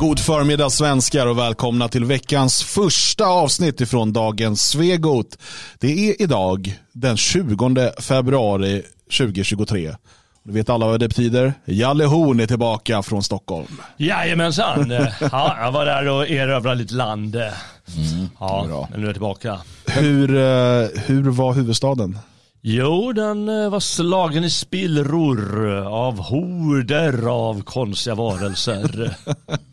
[0.00, 5.38] God förmiddag svenskar och välkomna till veckans första avsnitt ifrån dagens Svegot.
[5.78, 8.82] Det är idag den 20 februari
[9.18, 9.94] 2023.
[10.42, 11.52] Du vet alla vad det betyder.
[11.64, 13.80] Jalle Horn är tillbaka från Stockholm.
[13.96, 14.90] Jajamensan.
[15.32, 17.34] Ja, jag var där och erövrade lite land.
[17.36, 19.58] Mm, ja, men nu är jag tillbaka.
[19.86, 22.18] Hur, eh, hur var huvudstaden?
[22.62, 29.16] Jo, den eh, var slagen i spillror av horder av konstiga varelser.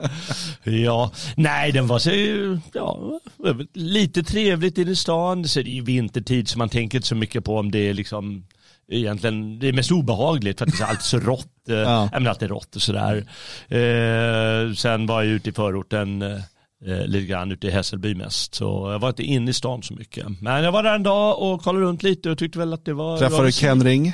[0.63, 2.11] ja, nej, den var så,
[2.73, 3.19] ja,
[3.73, 5.47] lite trevligt inne i stan.
[5.47, 7.93] Så det är ju vintertid så man tänker inte så mycket på om det är
[7.93, 8.45] liksom
[8.87, 11.69] egentligen, det är mest obehagligt för att det är alltid så rått.
[11.69, 12.09] Eh, ja.
[12.13, 13.17] men alltid rått och sådär.
[13.67, 16.23] Eh, sen var jag ute i förorten
[16.85, 18.55] eh, eh, lite grann ute i Hässelby mest.
[18.55, 20.25] Så jag var inte inne i stan så mycket.
[20.41, 22.93] Men jag var där en dag och kollade runt lite och tyckte väl att det
[22.93, 23.17] var...
[23.17, 24.13] Träffade du Ken Ring?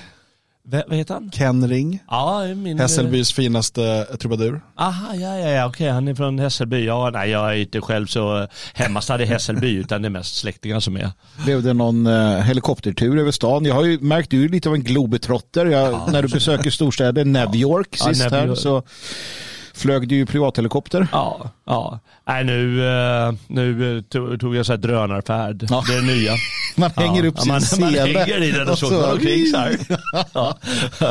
[0.63, 1.31] V vad heter han?
[1.31, 2.03] Ken Ring.
[2.07, 2.79] Ja, min...
[2.79, 4.61] Hässelbys finaste trubadur.
[4.77, 6.85] Aha, ja, ja, ja, okej, han är från Hässelby.
[6.85, 10.79] Ja, nej, jag är inte själv så hemmastad i Hässelby, utan det är mest släktingar
[10.79, 11.11] som är.
[11.45, 13.65] Blev det någon uh, helikoptertur över stan?
[13.65, 15.65] Jag har ju märkt, du är lite av en globetrotter.
[15.65, 18.83] Jag, ja, när du besöker storstäder, New York ja, sist här, så
[19.81, 21.07] flög du ju privathelikopter.
[21.11, 21.99] Ja, ja.
[22.27, 24.01] Nej, nu, eh, nu
[24.39, 25.67] tog jag så här drönarfärd.
[25.69, 25.83] Ja.
[25.87, 26.31] Det är nya.
[26.75, 27.29] Man hänger ja.
[27.29, 27.85] upp sin man, sele.
[27.85, 29.77] Man hänger i den och så går omkring så här.
[30.33, 30.57] Ja.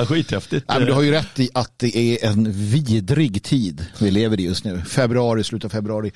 [0.06, 0.68] Skithäftigt.
[0.68, 4.40] Nej, men du har ju rätt i att det är en vidrig tid vi lever
[4.40, 4.82] i just nu.
[4.88, 6.12] Februari, slutet av februari.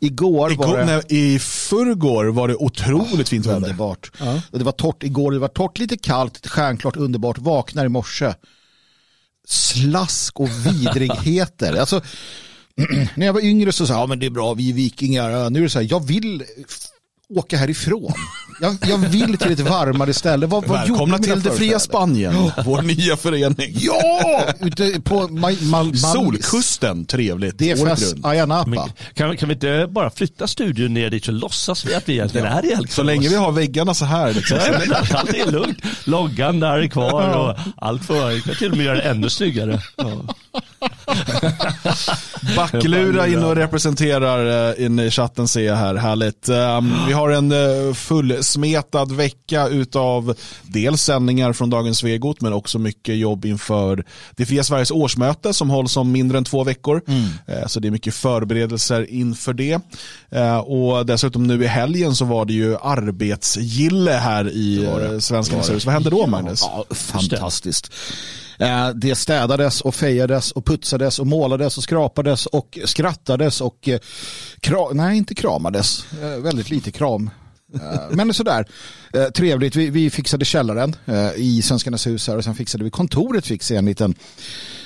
[0.00, 0.84] Igår, igår var det...
[0.84, 3.56] Nej, I förrgår var det otroligt fint väder.
[3.56, 4.12] Underbart.
[4.18, 4.40] Ja.
[4.50, 7.38] Det var torrt igår, det var torrt, lite kallt, stjärnklart, underbart.
[7.38, 8.34] Vaknar i morse
[9.50, 11.74] slask och vidrigheter.
[11.80, 12.02] alltså,
[13.14, 15.50] när jag var yngre så sa jag, ja, men det är bra, vi är vikingar.
[15.50, 16.44] Nu är det så här, jag vill
[17.30, 18.12] åka härifrån.
[18.60, 20.46] Jag, jag vill till ett varmare ställe.
[20.46, 23.76] Vad, vad Välkomna till det fria Spanien, vår nya förening.
[23.78, 24.44] Ja!
[24.60, 27.58] Ute på ma, ma, ma, Solkusten, trevligt.
[27.58, 28.88] Det är fest Ayia Napa.
[29.14, 32.46] Kan, kan vi inte bara flytta studion ner dit så låtsas vi att vi egentligen
[32.46, 32.52] ja.
[32.52, 32.94] är i Älvsfors?
[32.96, 34.34] Så länge vi har väggarna så här.
[34.34, 34.58] Liksom.
[35.14, 35.78] Allt är lugnt.
[36.04, 39.82] Loggan där är kvar och allt får, kan till och med göra det ännu snyggare.
[39.96, 40.22] Ja.
[42.56, 46.48] Backlura in och representerar eh, in i chatten ser jag här, härligt.
[46.48, 52.78] Um, vi har en uh, fullsmetad vecka utav dels sändningar från Dagens Svegot men också
[52.78, 54.04] mycket jobb inför
[54.36, 57.02] det fria Sveriges årsmöte som hålls om mindre än två veckor.
[57.06, 57.22] Mm.
[57.22, 59.80] Uh, så det är mycket förberedelser inför det.
[60.64, 64.88] Och dessutom nu i helgen så var det ju arbetsgille här i
[65.20, 66.60] Svenska Vad hände då Magnus?
[66.62, 67.92] Ja, fantastiskt.
[68.60, 74.00] Eh, det städades och fejades och putsades och målades och skrapades och skrattades och eh,
[74.60, 76.04] kram, nej, inte kramades.
[76.22, 77.30] Eh, väldigt lite kram.
[78.10, 78.64] Men sådär,
[79.30, 79.76] trevligt.
[79.76, 80.96] Vi, vi fixade källaren
[81.36, 84.14] i Svenskarnas hus här och sen fixade vi kontoret fick se en liten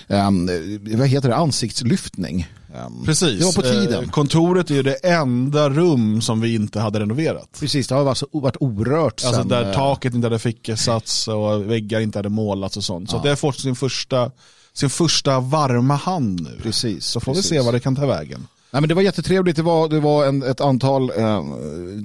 [0.08, 0.50] ehm,
[0.98, 2.46] vad heter det, ansiktslyftning.
[2.74, 3.38] Um, Precis.
[3.38, 4.04] Det var på tiden.
[4.04, 7.48] Eh, kontoret är ju det enda rum som vi inte hade renoverat.
[7.60, 9.22] Precis, det har alltså varit orört.
[9.24, 13.10] Alltså där eh, taket inte hade fickesats och väggar inte hade målats och sånt.
[13.10, 13.20] Så ja.
[13.22, 14.30] det har fått sin första,
[14.72, 16.58] sin första varma hand nu.
[16.62, 17.06] Precis.
[17.06, 17.52] Så får precis.
[17.52, 18.46] vi se vad det kan ta vägen.
[18.70, 19.56] Nej, men det var jättetrevligt.
[19.56, 21.44] Det var, det var en, ett antal eh,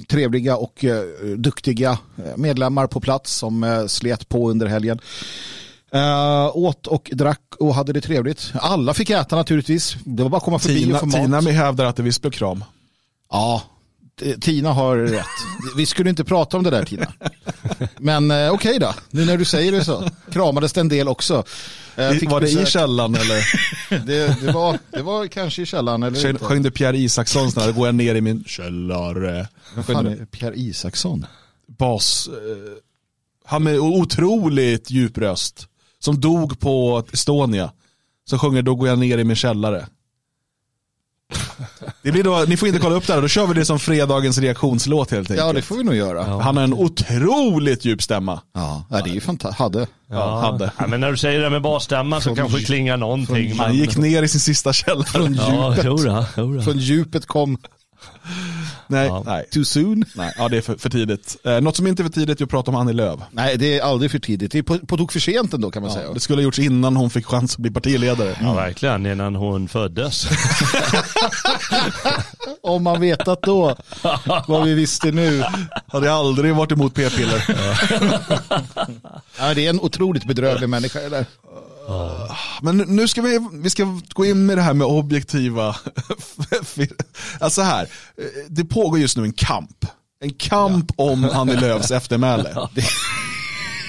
[0.07, 1.03] trevliga och eh,
[1.37, 4.99] duktiga eh, medlemmar på plats som eh, slet på under helgen.
[5.95, 8.51] Uh, åt och drack och hade det trevligt.
[8.53, 9.95] Alla fick äta naturligtvis.
[10.03, 11.15] Det var bara att komma förbi Tina, och få mat.
[11.15, 12.63] Tina hävdar att det visst blev kram.
[13.31, 13.63] Ja,
[14.41, 15.25] Tina har rätt.
[15.77, 17.13] Vi skulle inte prata om det där Tina.
[17.97, 20.09] Men eh, okej okay då, nu när du säger det så.
[20.31, 21.43] Kramades det en del också.
[21.95, 22.67] Eh, var det besök.
[22.67, 23.45] i källan eller?
[24.05, 26.03] det, det, var, det var kanske i källan.
[26.03, 29.47] Eller Sjöng du Pierre Isaksson så går jag ner i min källare.
[29.75, 31.25] Vad fan är Pierre Isaksson?
[31.67, 32.27] Bas.
[32.27, 32.33] Eh,
[33.45, 35.67] han med otroligt djup röst
[35.99, 37.71] som dog på Estonia.
[38.29, 39.87] Som sjunger Då går jag ner i min källare.
[42.01, 43.79] Det blir då, ni får inte kolla upp det här, då kör vi det som
[43.79, 45.47] fredagens reaktionslåt helt enkelt.
[45.47, 46.27] Ja det får vi nog göra.
[46.27, 46.41] Ja.
[46.41, 48.41] Han har en otroligt djup stämma.
[48.53, 49.59] Ja, det är ju fantastiskt.
[49.59, 49.87] Hade.
[50.09, 50.71] Ja, hade.
[50.77, 53.59] Ja, men när du säger det med basstämma så kanske det klingar någonting.
[53.59, 55.05] Han gick ner i sin sista källare.
[55.05, 56.25] Från djupet, ja,
[56.63, 57.57] Från djupet kom
[58.89, 59.23] Nej, ja.
[59.25, 59.45] nej.
[59.51, 60.05] Too soon?
[60.15, 61.37] Nej, ja det är för, för tidigt.
[61.43, 63.19] Eh, något som inte är för tidigt är att prata om Annie Lööf.
[63.31, 64.51] Nej, det är aldrig för tidigt.
[64.51, 66.13] Det är på, på tok för sent ändå kan man ja, säga.
[66.13, 68.35] Det skulle ha gjorts innan hon fick chans att bli partiledare.
[68.41, 69.05] Ja, verkligen.
[69.05, 70.27] Innan hon föddes.
[72.61, 73.75] om man vetat då
[74.47, 75.43] vad vi visste nu.
[75.87, 77.45] Hade jag aldrig varit emot p-piller.
[79.39, 81.25] ja, det är en otroligt bedrövlig människa det där.
[82.61, 85.75] Men nu ska vi, vi ska gå in med det här med objektiva.
[87.39, 87.87] alltså här,
[88.49, 89.85] det pågår just nu en kamp.
[90.23, 91.03] En kamp ja.
[91.03, 92.69] om Annie Lööfs eftermäle.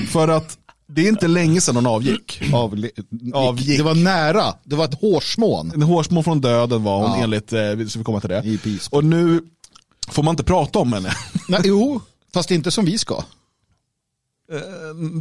[0.09, 0.59] För att
[0.89, 2.43] Det är inte länge sedan hon avgick.
[3.35, 3.79] Avgick.
[3.79, 4.55] Det var nära.
[4.65, 5.73] Det var ett hårsmån.
[5.75, 7.25] En hårsmån från döden var hon Ja.
[7.25, 8.43] enligt, eh, vi ska komma till det.
[8.91, 9.41] Och nu
[10.09, 11.13] får man inte prata om henne.
[11.49, 12.01] Nej, jo,
[12.35, 13.25] fast inte som vi ska.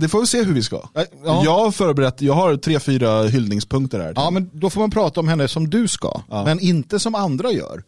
[0.02, 0.81] Det får vi se hur vi ska.
[0.94, 1.06] Ja.
[1.26, 1.42] Ja.
[1.46, 4.14] Jag har förberett, jag har tre, fyra hyllningspunkter här.
[4.16, 6.22] Ja, men då får man prata om henne som du ska.
[6.30, 6.44] Ja.
[6.46, 7.84] Men inte som andra gör.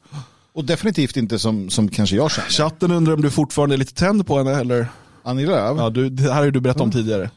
[0.54, 2.50] Och definitivt inte som, som kanske jag känner.
[2.50, 4.88] Chatten undrar om du fortfarande är lite tänd på henne eller?
[5.24, 5.78] Annie Lööf?
[5.78, 7.30] Ja, du, det här har ju du berättat om tidigare.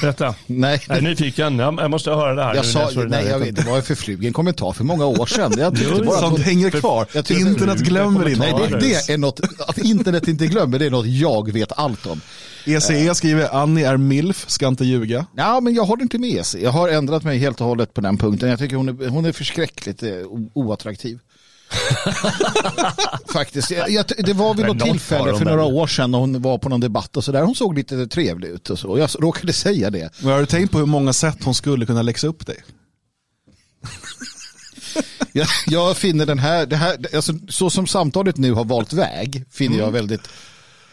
[0.00, 0.34] Berätta.
[0.46, 0.82] Nej.
[0.88, 1.58] Jag är nyfiken.
[1.58, 2.54] Jag jag måste höra det här.
[2.54, 5.26] Jag nu sa, i nej, jag vet, det var en förflugen kommentar för många år
[5.26, 5.52] sedan.
[5.58, 7.06] Jag tyckte Jo, bara att Sånt hänger kvar.
[7.14, 8.40] jag Internet glömmer inte.
[8.52, 12.06] nej, det, det är något, att internet inte glömmer, det är något jag vet allt
[12.06, 12.20] om.
[12.64, 15.26] ECE skriver Annie är milf, ska inte ljuga.
[15.36, 16.62] Ja, men jag håller inte med sig.
[16.62, 18.48] Jag har ändrat mig helt och hållet på den punkten.
[18.48, 20.10] Jag tycker hon är, hon är förskräckligt eh,
[20.54, 21.18] oattraktiv.
[23.32, 23.70] Faktiskt.
[23.70, 26.68] Jag, jag, det var vid något tillfälle för några år sedan när hon var på
[26.68, 27.42] någon debatt och sådär.
[27.42, 28.98] Hon såg lite trevlig ut och så.
[28.98, 30.10] Jag råkade säga det.
[30.20, 32.56] Men har du tänkt på hur många sätt hon skulle kunna läxa upp dig?
[35.36, 39.44] Jag, jag finner den här, det här alltså, så som samtalet nu har valt väg,
[39.50, 40.28] finner jag väldigt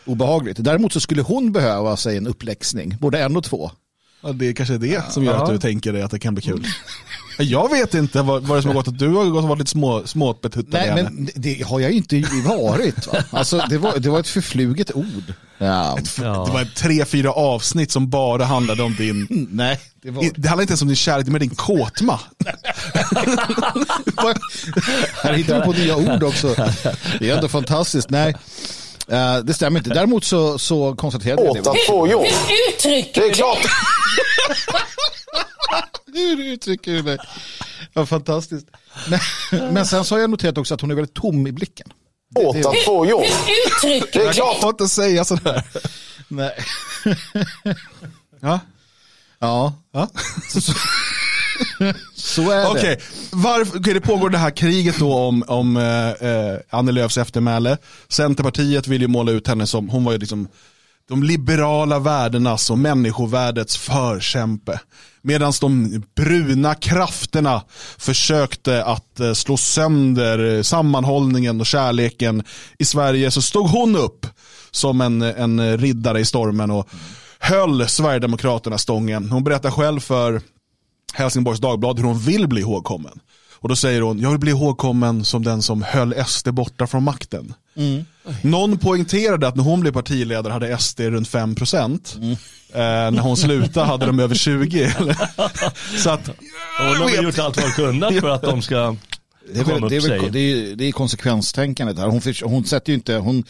[0.05, 0.63] obehagligt.
[0.63, 3.71] Däremot så skulle hon behöva sig en uppläxning, både en och två.
[4.23, 5.43] Ja, det är kanske det som gör Ja.
[5.43, 6.65] att du tänker dig att det kan bli kul.
[7.39, 9.59] Jag vet inte vad, vad det som har gått att du har gått och varit
[9.59, 11.03] lite små, småbetuttad Nej, henne.
[11.03, 13.07] men det, det har jag inte varit.
[13.07, 13.23] Va?
[13.31, 15.33] Alltså, det, var, det var ett förfluget ord.
[15.57, 15.97] Ja.
[16.21, 16.45] Ja.
[16.45, 19.47] Det var tre, fyra avsnitt som bara handlade om din...
[19.51, 20.25] Nej, det var...
[20.35, 22.19] Det handlar inte ens om din kärlek, men din kåtma.
[25.23, 26.55] Här hittar vi på nya ord också.
[27.19, 28.09] Det är ändå fantastiskt.
[28.09, 28.35] Nej,
[29.07, 29.89] eh, det stämmer inte.
[29.89, 31.79] Däremot så, så konstaterade jag det.
[31.87, 32.25] få jobb.
[32.69, 33.65] Uttrycker Det är klart.
[36.13, 37.17] Hur uttrycker du dig?
[37.93, 38.67] Ja, fantastiskt.
[39.09, 39.19] Men,
[39.73, 41.87] men sen så har jag noterat också att hon är väldigt tom i blicken.
[42.35, 43.23] Åt att få jobb.
[43.67, 44.37] uttrycker Det är klart.
[44.37, 45.63] Jag får inte säga sådär.
[46.27, 46.53] Nej.
[48.41, 48.59] Ja.
[49.39, 50.09] Ja, Ja.
[52.15, 52.97] så är det.
[53.31, 57.77] Varför, okay, det pågår det här kriget då om, om eh, eh, Annie Lööfs eftermäle.
[58.09, 60.47] Centerpartiet vill ju måla ut henne som, hon var ju liksom
[61.09, 64.79] de liberala värdenas och människovärdets förkämpe.
[65.21, 67.61] Medan de bruna krafterna
[67.97, 72.43] försökte att eh, slå sönder eh, sammanhållningen och kärleken
[72.79, 74.25] i Sverige så stod hon upp
[74.71, 76.89] som en, en riddare i stormen och
[77.39, 79.29] höll Sverigedemokraterna stången.
[79.31, 80.41] Hon berättar själv för
[81.13, 83.19] Helsingborgs Dagblad hur hon vill bli ihågkommen.
[83.59, 87.03] Och då säger hon, jag vill bli ihågkommen som den som höll SD borta från
[87.03, 87.53] makten.
[88.41, 92.37] Någon poängterade att när hon blev partiledare hade SD runt 5%.
[92.73, 92.79] Eh,
[93.11, 94.93] när hon slutade hade de över 20.
[95.97, 96.27] Så att,
[96.77, 97.23] Hon har jag väl vet.
[97.23, 98.95] gjort allt vad hon kunnat för att de ska
[99.53, 100.29] Det är, väl, komma det, är väl, sig.
[100.31, 102.07] det, är, det är konsekvenstänkandet här.
[102.07, 103.43] Hon, hon sätter ju inte, hon,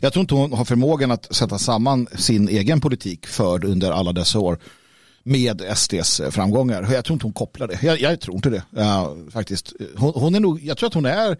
[0.00, 4.12] jag tror inte hon har förmågan att sätta samman sin egen politik förd under alla
[4.12, 4.58] dessa år
[5.22, 6.92] med SDs framgångar.
[6.92, 7.82] Jag tror inte hon kopplar det.
[7.82, 9.72] Jag, jag tror inte det ja, faktiskt.
[9.96, 11.36] Hon, hon är nog, jag tror att hon är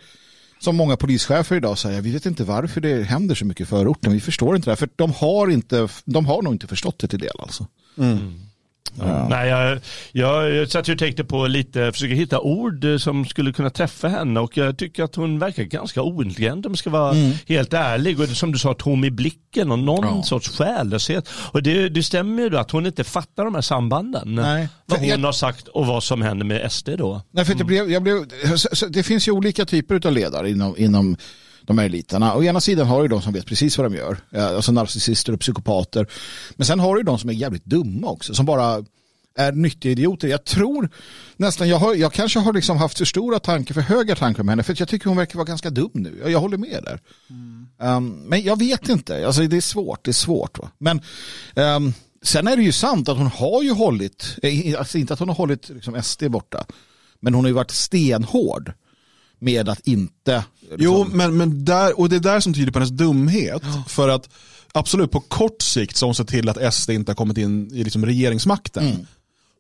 [0.61, 4.13] som många polischefer idag säger, vi vet inte varför det händer så mycket i förorten.
[4.13, 7.09] Vi förstår inte det här, för de har, inte, de har nog inte förstått det
[7.09, 7.67] till del alltså.
[8.99, 9.27] Ja.
[9.31, 9.79] Nej, jag,
[10.13, 13.71] jag, jag satt ju och tänkte på lite, försöka hitta ord eh, som skulle kunna
[13.71, 17.15] träffa henne och jag tycker att hon verkar ganska ointelligent om jag ska vara
[17.49, 18.21] helt ärlig.
[18.21, 20.23] Och som du sa, tom i blicken och någon Ja.
[20.23, 21.29] sorts själlöshet.
[21.53, 24.35] Och det, det stämmer ju då att hon inte fattar de här sambanden.
[24.35, 24.69] Nej.
[24.87, 27.23] Vad hon jag- har sagt och vad som händer med SD då.
[27.31, 28.17] Nej, för det, blev, jag blev,
[28.89, 31.17] det finns ju olika typer av ledare inom, inom
[31.63, 32.35] de här eliterna.
[32.35, 35.33] Å ena sidan har du de som vet precis vad de gör, eh, alltså narcissister
[35.33, 36.07] och psykopater.
[36.57, 38.85] Men sen har du de som är jävligt dumma också, som bara
[39.35, 40.29] är nyttiga idioter.
[40.29, 40.91] Jag tror
[41.37, 44.49] nästan, jag, har, jag kanske har liksom haft för stora tankar, för höga tankar om
[44.49, 46.19] henne, för jag tycker hon verkar vara ganska dum nu.
[46.21, 47.01] Jag, jag håller med där.
[47.97, 50.59] Um, men jag vet inte, alltså, det är svårt, det är svårt.
[50.59, 50.71] Va?
[50.79, 51.01] Men
[51.55, 55.19] um, sen är det ju sant att hon har ju hållit, eh, alltså inte att
[55.19, 56.65] hon har hållit liksom, SD borta,
[57.21, 58.73] men hon har ju varit stenhård
[59.41, 60.45] med att inte...
[60.79, 63.63] Jo, liksom- men, men där, och det är där som tyder på hennes dumhet.
[63.87, 64.29] För att
[64.73, 67.75] absolut på kort sikt så har hon sett till att SD inte har kommit in
[67.75, 68.87] i liksom regeringsmakten.
[68.87, 69.07] Mm.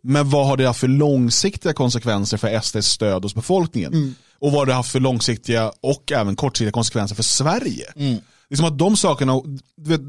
[0.02, 3.92] Men vad har det haft för långsiktiga konsekvenser för SDs stöd hos befolkningen?
[3.92, 4.14] Mm.
[4.38, 7.86] Och vad har det haft för långsiktiga och även kortsiktiga konsekvenser för Sverige?
[7.96, 8.18] Mm.
[8.48, 9.42] Det är som att de sakerna,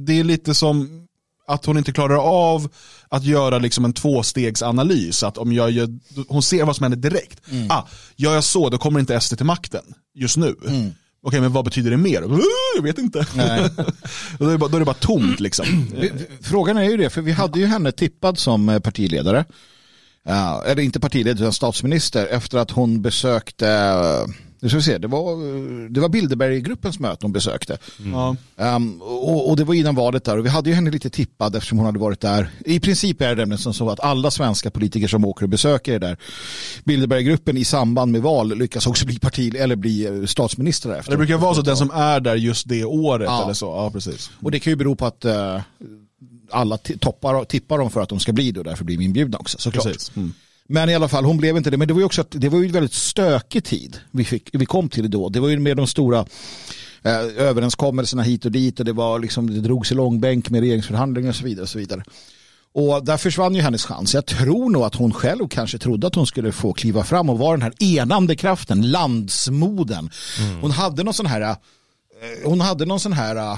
[0.05, 1.07] det är lite som
[1.53, 2.17] att hon inte klarar
[2.51, 2.69] av
[3.09, 5.23] att göra liksom en tvåstegsanalys.
[5.23, 5.87] Att om jag gör,
[6.27, 7.41] hon ser vad som händer direkt.
[7.51, 7.67] Mm.
[7.71, 9.83] Ah, gör jag så, då kommer inte SD till makten
[10.15, 10.55] just nu.
[11.23, 12.23] Okej, men vad betyder det mer?
[12.23, 12.39] Uh,
[12.75, 13.25] Jag vet inte.
[13.35, 13.69] Nej.
[14.39, 15.65] då, är bara, då är det bara tomt liksom.
[16.41, 19.45] Frågan är ju det, för vi hade ju henne tippad som eh, partiledare.
[20.23, 23.67] Ja, eller inte partiledare utan statsminister efter att hon besökte,
[24.63, 27.77] Nu ska vi se, det var, det var Bilderberggruppens möte hon besökte.
[28.13, 28.35] Ja.
[28.75, 31.55] Um, och, och det var innan valet där och vi hade ju henne lite tippad
[31.55, 32.49] eftersom hon hade varit där.
[32.65, 35.91] I princip är det nämligen som så att alla svenska politiker som åker och besöker
[35.99, 36.17] det där
[36.83, 41.11] Bilderberggruppen i samband med val lyckas också bli parti eller bli eh, statsminister efter.
[41.11, 43.43] Det brukar vara så att den som är där just det året Ja.
[43.43, 43.65] eller så.
[43.65, 44.31] Ja, precis.
[44.41, 45.61] Och det kan ju bero på att eh,
[46.51, 49.37] alla toppar, tippar dem för att de ska bli det och därför blir de inbjudna
[49.37, 49.83] också såklart.
[49.85, 50.11] precis.
[50.15, 50.33] Mm.
[50.67, 51.77] Men i alla fall, hon blev inte det.
[51.77, 54.49] Men det var ju också att, det var ju en väldigt stökig tid vi, fick,
[54.53, 55.29] vi kom till det då.
[55.29, 56.25] Det var ju med de stora
[57.03, 61.29] eh, överenskommelserna hit och dit och det var liksom, det drogs i långbänk med regeringsförhandlingar
[61.29, 61.63] och så vidare.
[61.63, 62.03] Och så vidare.
[62.73, 64.13] Och där försvann ju hennes chans.
[64.13, 67.39] Jag tror nog att hon själv kanske trodde att hon skulle få kliva fram och
[67.39, 70.09] vara den här enande kraften, landsmoden.
[70.61, 71.55] Hon hade någon sån här, eh,
[72.45, 73.57] hon hade någon sån här, eh,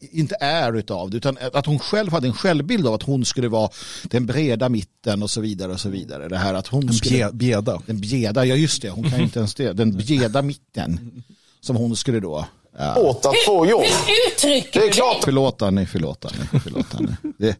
[0.00, 3.48] inte är utav det, utan att hon själv hade en självbild av att hon skulle
[3.48, 3.70] vara
[4.02, 6.28] den breda mitten och så vidare och så vidare.
[6.28, 7.82] Det här att hon En skulle, bje- bjeda.
[7.86, 11.22] den bjeda, ja just det, hon kan ju inte ens det, den bjeda mitten
[11.60, 12.46] som hon skulle då
[12.78, 13.82] ja, åt att få jobb.
[13.82, 15.16] Hur uttrycker Det är du klart.
[15.24, 17.16] Förlåt Annie, förlåt Annie, förlåt Annie.
[17.38, 17.56] Det,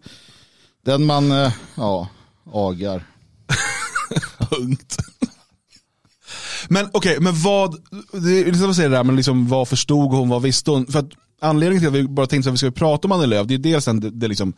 [0.85, 2.09] den man, eh, ja,
[2.53, 3.05] agar.
[4.39, 4.97] Punkt.
[6.69, 7.73] Men okej, men vad,
[8.13, 10.87] det är liksom att säga det där, men liksom, vad förstod hon, vad visste hon?
[10.87, 11.09] För att
[11.43, 13.59] anledningen till att vi bara tänkte att vi skulle prata om Annie Lööf, det är
[13.59, 14.55] dels en det, det är liksom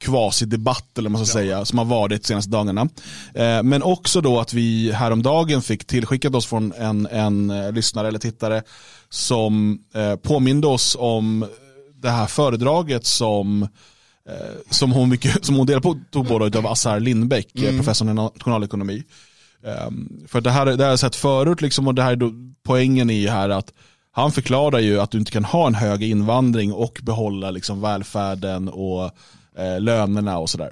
[0.00, 2.88] kvasidebatt eller vad man ska säga, som har varit de senaste dagarna.
[3.34, 8.08] Eh, men också då att vi häromdagen fick tillskickat oss från en, en eh, lyssnare
[8.08, 8.62] eller tittare
[9.08, 11.46] som eh, påminde oss om
[11.94, 13.62] det här föredraget som
[14.28, 17.76] eh, som hon, mycket, som hon delade på, tog på då, av Assar Lindbeck, mm.
[17.76, 19.04] professorn i nationalekonomi.
[19.88, 22.16] Um, för det här, det här har jag sett förut liksom, och det här är
[22.16, 23.72] då poängen i här att
[24.16, 28.68] han förklarar ju att du inte kan ha en hög invandring och behålla liksom, välfärden
[28.68, 29.04] och
[29.58, 30.70] eh, lönerna och sådär.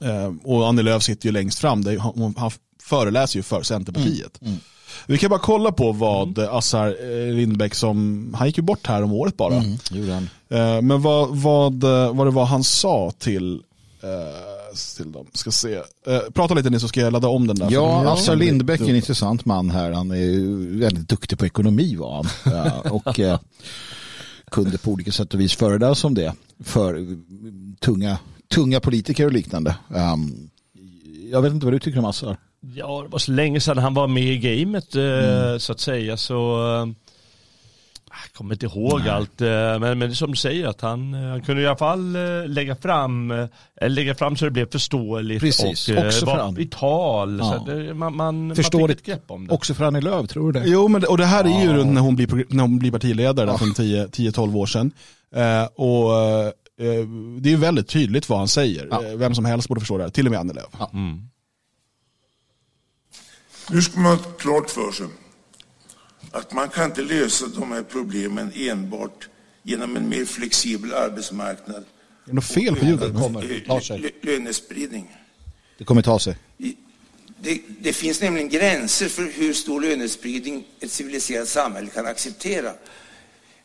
[0.00, 1.98] Eh, och Annie Lööf sitter ju längst fram, det är,
[2.38, 2.50] han,
[2.82, 4.40] föreläser ju för Centerpartiet.
[5.06, 9.02] Vi kan bara kolla på vad Assar eh, Lindbeck som, han gick ju bort här
[9.02, 9.54] om året bara.
[10.10, 10.28] Han.
[10.50, 13.62] Eh, Men vad, vad, eh, vad det var han sa till,
[14.72, 15.26] eh, till dem.
[15.32, 15.74] Ska se.
[16.06, 17.68] Eh, prata lite ni så ska jag ladda om den där.
[17.70, 19.92] Ja, Assar Lindbeck är en intressant man här.
[19.92, 22.54] Han är ju väldigt duktig på ekonomi var han.
[22.54, 23.38] Ja, och eh,
[24.50, 27.04] kunde på olika sätt och vis föreläsa om det för eh,
[27.80, 28.18] tunga,
[28.54, 29.76] tunga politiker och liknande.
[29.88, 30.50] Um,
[31.30, 32.36] jag vet inte vad du tycker om Assar.
[32.74, 36.16] Ja, det var så länge sedan han var med i gamet eh, så att säga.
[36.16, 36.86] Så eh,
[38.32, 39.40] jag kommer inte ihåg allt.
[39.40, 41.76] eh, Men, men det är som du säger att han, eh, han kunde i alla
[41.76, 43.48] fall eh, lägga fram,
[43.80, 47.38] lägga fram så det blev förståeligt Precis, och också var vital.
[47.38, 47.64] Ja.
[47.66, 49.54] Det, man, man, Förstår man fick ett grepp om det.
[49.54, 50.66] Också för Annie Lööf, tror du det?
[50.68, 52.90] Jo, men, det- och det här är ju runt när hon blir, när hon blir
[52.90, 54.90] partiledare där för en 10 10-12 år sedan.
[55.34, 56.52] Eh, och eh,
[57.40, 58.88] det är ju väldigt tydligt vad han säger.
[58.90, 59.02] Ja.
[59.16, 60.90] Vem som helst borde förstå det här, till och med Annie Lööf.
[63.70, 65.06] Nu ska man ha klart för sig
[66.32, 69.28] att man kan inte lösa de här problemen enbart
[69.62, 71.84] genom en mer flexibel arbetsmarknad Är
[72.24, 73.14] det något fel på ljudet?
[73.14, 73.98] kommer, tar sig.
[74.00, 75.16] Lö- lönespridning.
[75.78, 76.36] Det kommer ta sig.
[77.40, 82.72] Det, det finns nämligen gränser för hur stor lönespridning ett civiliserat samhälle kan acceptera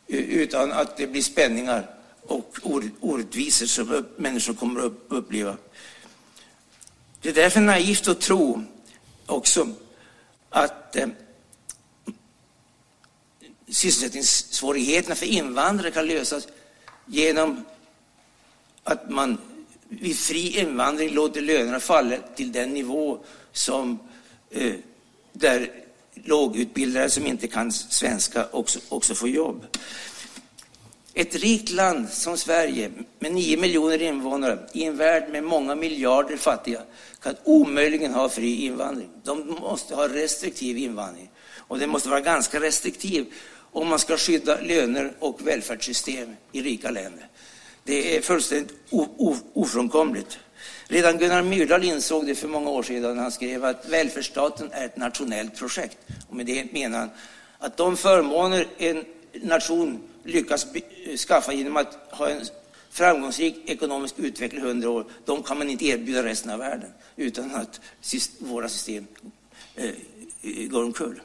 [0.08, 1.90] utan att det blir spänningar
[2.22, 5.58] och or- orättvisor som upp, människor kommer att upp, uppleva.
[7.22, 8.64] Det är därför naivt att tro
[9.26, 9.68] också
[10.50, 11.08] att eh,
[13.70, 16.48] sysselsättningssvårigheterna för invandrare kan lösas
[17.06, 17.66] genom
[18.84, 19.38] att man
[19.90, 23.20] vid fri invandring låter lönerna falla till den nivå
[23.52, 24.00] som
[24.52, 24.74] eh,
[25.34, 25.72] där
[26.14, 29.66] lågutbildade som inte kan svenska också, också får jobb.
[31.14, 36.38] Ett rikt land som Sverige med 9 miljoner invånare i en värld med många miljarder
[36.38, 36.82] fattiga
[37.22, 39.10] kan omöjligen ha fri invandring.
[39.24, 41.30] De måste ha restriktiv invandring.
[41.58, 43.34] Och den måste vara ganska restriktiv
[43.72, 47.28] om man ska skydda löner och välfärdssystem i rika länder.
[47.84, 48.74] Det är fullständigt
[49.54, 50.40] ofrånkomligt.
[50.88, 54.86] Redan Gunnar Myrdal insåg det för många år sedan när han skrev att välfärdsstaten är
[54.86, 55.98] ett nationellt projekt.
[56.30, 57.10] Och med det menar han
[57.60, 62.46] att de förmåner en nation lyckas eh, skaffa genom att ha en
[62.90, 67.56] framgångsrik ekonomisk utveckling i hundra år, de kan man inte erbjuda resten av världen utan
[67.56, 67.82] att
[68.40, 69.08] våra system
[69.76, 69.92] eh,
[70.70, 71.22] går omkull.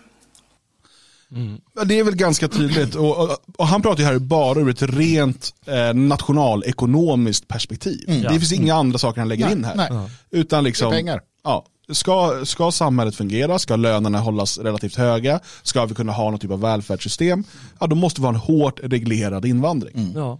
[1.77, 2.95] Ja, Det är väl ganska tydligt.
[2.95, 8.05] Och, och, och han pratar ju här bara ur ett rent eh, nationalekonomiskt perspektiv.
[8.07, 9.77] Det finns inga andra saker han lägger Nej, in här.
[9.77, 10.11] nej.
[10.31, 11.21] Utan liksom, Det är pengar.
[11.45, 16.39] Ja, ska, ska samhället fungera, ska lönerna hållas relativt höga, ska vi kunna ha någon
[16.41, 17.45] typ av välfärdssystem,
[17.81, 20.13] ja då måste vi ha en hårt reglerad invandring.
[20.15, 20.39] Ja.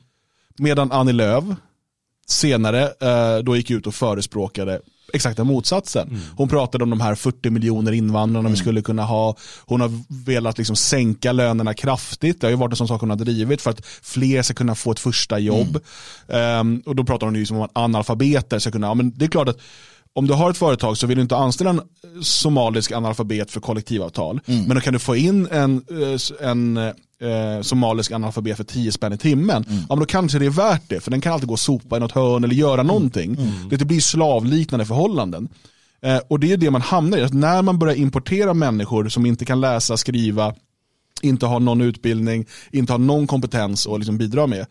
[0.59, 1.45] Medan Annie Lööf
[2.33, 4.81] senare eh, då gick ut och förespråkade
[5.13, 6.09] exakta motsatsen.
[6.09, 6.21] Mm.
[6.37, 8.53] Hon pratade om de här 40 miljoner invandrarna mm.
[8.53, 9.37] vi skulle kunna ha.
[9.67, 9.91] Hon har
[10.25, 12.41] velat liksom sänka lönerna kraftigt.
[12.41, 14.75] Det har ju varit en sån sak hon har drivit för att fler ska kunna
[14.75, 15.79] få ett första jobb.
[16.29, 16.61] Mm.
[16.61, 19.29] Um, och då pratar hon ju om att analfabeter ska kunna, ja, men det är
[19.29, 19.59] klart att
[20.15, 21.81] om du har ett företag så vill du inte anställa en
[22.23, 24.41] somalisk analfabet för kollektivavtal.
[24.47, 24.65] Mm.
[24.65, 26.77] Men då kan du få in en, eh, en
[27.23, 29.65] eh, somalisk analfabet för 10 spänn i timmen.
[29.69, 29.79] Mm.
[29.79, 31.01] Ja, men då kanske det är värt det.
[31.01, 33.35] För den kan alltid gå och sopa i något hörn eller göra någonting.
[33.35, 33.69] Mm.
[33.69, 35.49] Det blir slavliknande förhållanden.
[36.03, 37.23] Eh, och det är det man hamnar i.
[37.23, 40.55] Att när man börjar importera människor som inte kan läsa, skriva,
[41.23, 44.67] inte har någon utbildning, inte har någon kompetens att liksom bidra med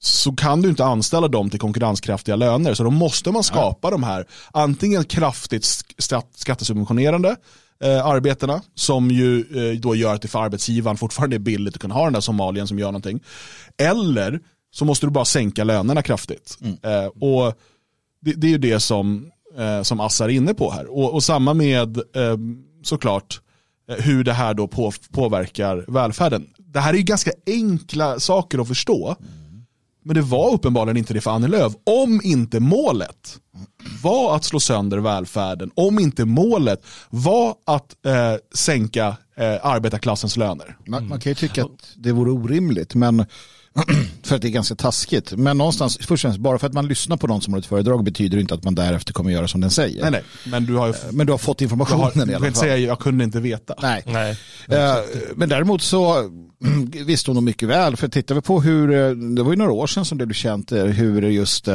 [0.00, 2.74] så kan du inte anställa dem till konkurrenskraftiga löner.
[2.74, 3.90] Så då måste man skapa ja.
[3.90, 5.64] de här antingen kraftigt
[6.34, 7.36] skattesubventionerande
[7.84, 11.80] eh, arbetena som ju eh, då gör att det för arbetsgivaren fortfarande är billigt att
[11.80, 13.20] kunna ha den där somalien som gör någonting.
[13.76, 16.58] Eller så måste du bara sänka lönerna kraftigt.
[16.60, 16.76] Mm.
[16.82, 17.54] Eh, och
[18.20, 20.86] det, det, är ju det som, eh, som Assar är inne på här.
[20.86, 22.36] Och, och samma med eh,
[22.82, 23.40] såklart
[23.90, 26.46] eh, hur det här då på, påverkar välfärden.
[26.58, 29.06] Det här är ju ganska enkla saker att förstå.
[29.06, 29.32] Mm.
[30.08, 31.72] Men det var uppenbarligen inte det för Annie Lööf.
[31.84, 33.38] Om inte målet
[34.02, 40.76] var att slå sönder välfärden, om inte målet var att eh, sänka eh, arbetarklassens löner.
[40.86, 43.26] Man, man, kan ju tycka att det vore orimligt, men
[44.22, 45.32] för att det är ganska taskigt.
[45.32, 47.66] Men någonstans, först och främst, bara för att man lyssnar på någon som har ett
[47.66, 50.02] föredrag betyder inte att man därefter kommer göra som den säger.
[50.02, 50.22] Nej, nej.
[50.44, 52.46] Men du har, ju, men du har fått informationen har, i alla fall.
[52.46, 53.74] Jag säga jag kunde inte veta.
[53.82, 54.02] Nej.
[54.06, 54.30] nej.
[54.72, 55.04] Uh,
[55.36, 56.30] men däremot så
[57.04, 57.96] visste hon nog mycket väl.
[57.96, 60.34] För tittar vi på hur, eh, det var ju några år sedan som det blev
[60.34, 61.68] känt eh, hur just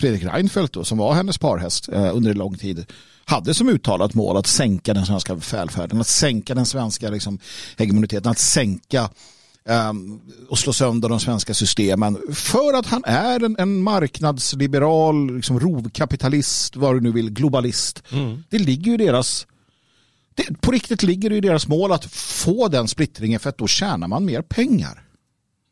[0.00, 2.86] Fredrik Reinfeldt då, som var hennes parhäst under en lång tid,
[3.24, 7.38] hade som uttalat mål att sänka den svenska välfärden, att sänka den svenska liksom,
[7.76, 9.08] hegemoniteten, att sänka
[10.48, 16.76] och slå sönder de svenska systemen för att han är en, en marknadsliberal, liksom rovkapitalist,
[16.76, 18.02] vad du nu vill, globalist.
[18.12, 18.44] Mm.
[18.48, 19.46] Det ligger ju i deras
[20.34, 23.66] det, på riktigt ligger det i deras mål att få den splittringen för att då
[23.66, 25.02] tjänar man mer pengar.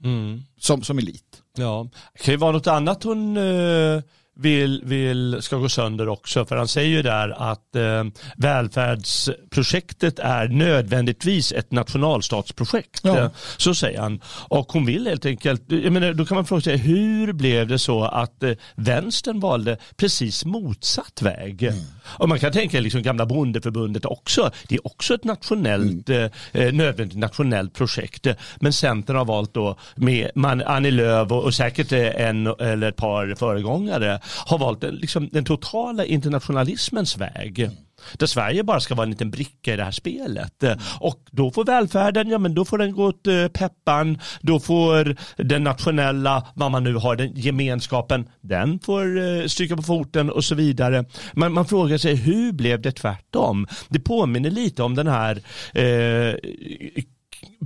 [0.04, 0.42] Mm.
[0.58, 1.42] Som, som elit.
[1.56, 4.02] Ja, det kan ju vara något annat hon uh
[4.36, 6.44] vill, vill, ska gå sönder också.
[6.44, 8.04] För han säger ju där att eh,
[8.36, 13.00] välfärdsprojektet är nödvändigtvis ett nationalstatsprojekt.
[13.02, 13.18] Ja.
[13.18, 14.20] Eh, så säger han.
[14.48, 17.78] Och hon vill helt enkelt, jag menar, då kan man fråga sig hur blev det
[17.78, 21.62] så att eh, vänstern valde precis motsatt väg?
[21.62, 21.78] Mm.
[22.04, 24.50] Och man kan tänka liksom gamla bondeförbundet också.
[24.68, 26.30] Det är också ett nationellt, mm.
[26.52, 28.26] Eh, eh, nödvändigt nationellt projekt.
[28.56, 32.96] Men Centern har valt då med man, Annie Lööf och, och säkert en eller ett
[32.96, 37.70] par föregångare har valt den, liksom, den totala internationalismens väg.
[38.12, 40.64] Där Sverige bara ska vara en liten bricka i det här spelet.
[41.00, 44.18] Och då får välfärden, ja men då får den gå åt eh, peppan.
[44.40, 49.82] Då får den nationella, vad man nu har, den gemenskapen, den får eh, stryka på
[49.82, 51.04] foten och så vidare.
[51.32, 53.66] Men man frågar sig hur blev det tvärtom?
[53.88, 56.34] Det påminner lite om den här eh,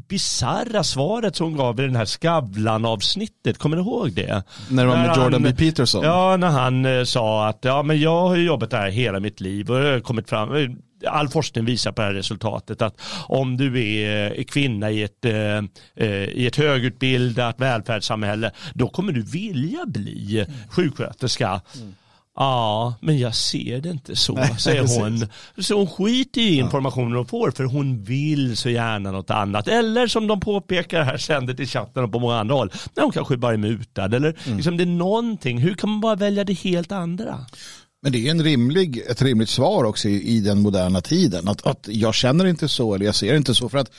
[0.08, 3.58] bisarra svaret som hon gav i den här Skavlan-avsnittet.
[3.58, 4.42] Kommer ni ihåg det?
[4.70, 5.52] När det var med Jordan B.
[5.52, 6.04] Peterson?
[6.04, 9.70] Ja, när han eh, sa att ja, men jag har jobbat där hela mitt liv
[9.70, 10.70] och jag har kommit fram eh,
[11.06, 15.24] all forskning visar på det här resultatet att om du är eh, kvinna i ett,
[16.32, 21.60] i ett högutbildat välfärdssamhälle då kommer du vilja bli sjuksköterska.
[21.76, 21.94] Mm.
[22.40, 25.26] Ja, men jag ser det inte så, Nej, säger hon.
[25.58, 29.68] Så hon skiter i informationen hon får för hon vill så gärna något annat.
[29.68, 33.12] Eller som de påpekar här ständigt i chatten och på många andra håll, när hon
[33.12, 34.04] kanske bara är mutad.
[34.04, 34.56] Eller mm.
[34.56, 37.46] liksom det är någonting, hur kan man bara välja det helt andra?
[38.02, 41.48] Men det är en rimlig, ett rimligt svar också i, i den moderna tiden.
[41.48, 43.68] Att, att jag känner inte så eller jag ser inte så.
[43.68, 43.90] För att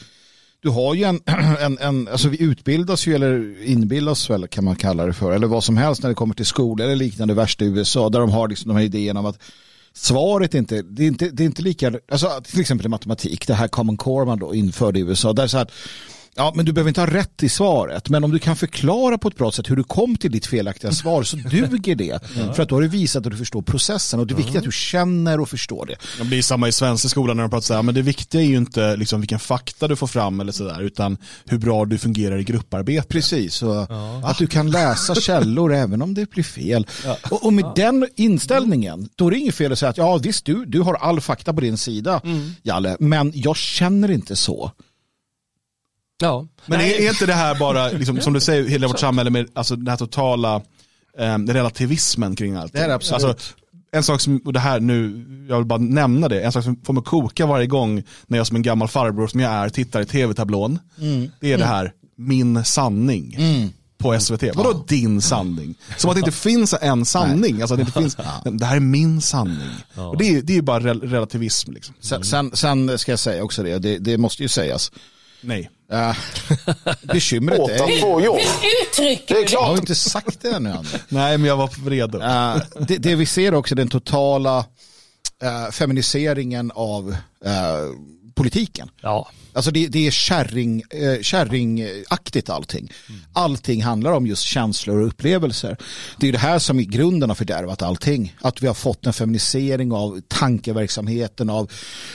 [0.61, 1.19] du har ju en,
[1.59, 5.47] en, en, alltså vi utbildas ju eller inbildas väl kan man kalla det för, eller
[5.47, 8.29] vad som helst när det kommer till skola eller liknande värst i USA där de
[8.29, 9.39] har liksom de här idéerna om att
[9.93, 13.53] svaret inte, det är inte, det är inte lika, alltså till exempel i matematik, det
[13.53, 15.71] här common core man då införde i USA, där så att
[16.35, 18.09] Ja, men du behöver inte ha rätt i svaret.
[18.09, 20.91] Men om du kan förklara på ett bra sätt hur du kom till ditt felaktiga
[20.99, 22.19] svar så duger det.
[22.37, 22.53] Ja.
[22.53, 24.63] För att då har du visat att du förstår processen och det är viktigt att
[24.63, 25.95] du känner och förstår det.
[26.17, 28.45] Det blir samma i svenska skolan när de pratar så här, men det viktiga är
[28.45, 32.37] ju inte liksom vilken fakta du får fram eller sådär, utan hur bra du fungerar
[32.37, 33.07] i grupparbete.
[33.07, 34.21] Precis, och ja.
[34.25, 36.87] att du kan läsa källor även om det blir fel.
[37.29, 40.45] Och, och, med den inställningen, då är det inget fel att säga att ja visst,
[40.45, 42.51] du, du har all fakta på din sida, mm.
[42.63, 44.71] Jalle, men jag känner inte så.
[46.21, 46.47] Ja.
[46.65, 49.49] Men är, är, inte det här bara, liksom, som du säger, hela vårt samhälle med
[49.53, 50.62] alltså, den här totala
[51.17, 52.73] eh, relativismen kring allt?
[52.73, 53.23] Det är absolut.
[53.23, 53.53] Alltså,
[53.91, 56.82] en sak som, och det här nu, jag vill bara nämna det, en sak som
[56.86, 60.01] får mig koka varje gång när jag som en gammal farbror som jag är tittar
[60.01, 60.79] i tv-tablån.
[60.97, 61.29] Mm.
[61.39, 61.60] Det är mm.
[61.60, 63.36] det här, min sanning.
[63.39, 63.69] Mm.
[63.97, 64.43] på SVT.
[64.55, 65.75] Vadå din sanning?
[65.97, 67.62] Som att det inte finns en sanning.
[67.62, 68.17] Alltså att det, inte finns,
[68.60, 69.69] det här är min sanning.
[69.95, 71.71] Och det, är, det är bara rel relativism.
[71.71, 71.95] Liksom.
[71.99, 74.91] Sen, sen, sen ska jag säga också det, det, det måste ju sägas.
[75.41, 75.69] Nej.
[77.02, 77.99] Bekymret Åt är att ju...
[77.99, 78.39] få jobb.
[78.84, 79.62] Uttrycker Det är klart.
[79.62, 80.75] Jag har inte sagt det ännu.
[81.10, 82.17] Nej, men jag var redo.
[82.17, 84.58] Uh, det, det vi ser också är den totala
[85.43, 87.15] uh, feminiseringen av uh,
[88.36, 88.89] politiken.
[89.02, 89.30] Ja.
[89.59, 92.91] Alltså det, det är kärring, eh, kärringaktigt allting.
[93.33, 95.77] Allting handlar om just känslor och upplevelser.
[96.17, 98.35] Det är det här som i grunden har fördärvat allting.
[98.41, 101.71] Att vi har fått en feminisering av tankeverksamheten, av,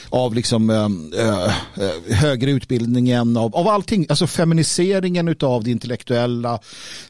[0.09, 0.89] av liksom, eh,
[1.25, 4.07] eh, högre utbildningen, av, av allting.
[4.09, 6.59] Alltså feminiseringen av det intellektuella,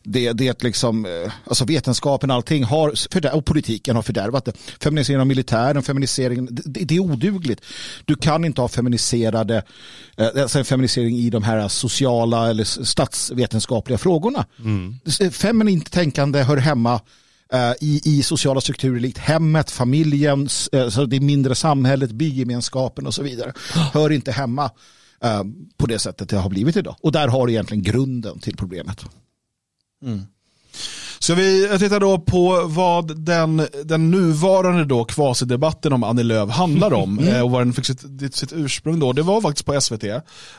[0.02, 4.52] det, det liksom, eh, alltså vetenskapen, allting har, fördär- och politiken har fördärvat det.
[4.80, 7.60] Feminiseringen av militären, feminiseringen, det, det är odugligt.
[8.04, 9.62] Du kan inte ha feminiserade
[10.16, 14.46] eh, alltså en feminisering i de här sociala eller statsvetenskapliga frågorna.
[14.58, 15.00] Mm.
[15.32, 17.00] Feminint tänkande hör hemma
[17.52, 23.14] eh, i, i sociala strukturer likt hemmet, familjen, eh, så det mindre samhället, bygemenskapen och
[23.14, 23.52] så vidare.
[23.92, 24.70] Hör inte hemma
[25.24, 25.42] eh,
[25.76, 26.96] på det sättet det har blivit idag.
[27.02, 29.04] Och där har du egentligen grunden till problemet.
[31.24, 36.92] Ska vi titta då på vad den, den nuvarande då kvasidebatten om Annie Lööf handlar
[36.92, 39.12] om eh, och var den fick sitt, sitt ursprung då.
[39.12, 40.04] Det var faktiskt på SVT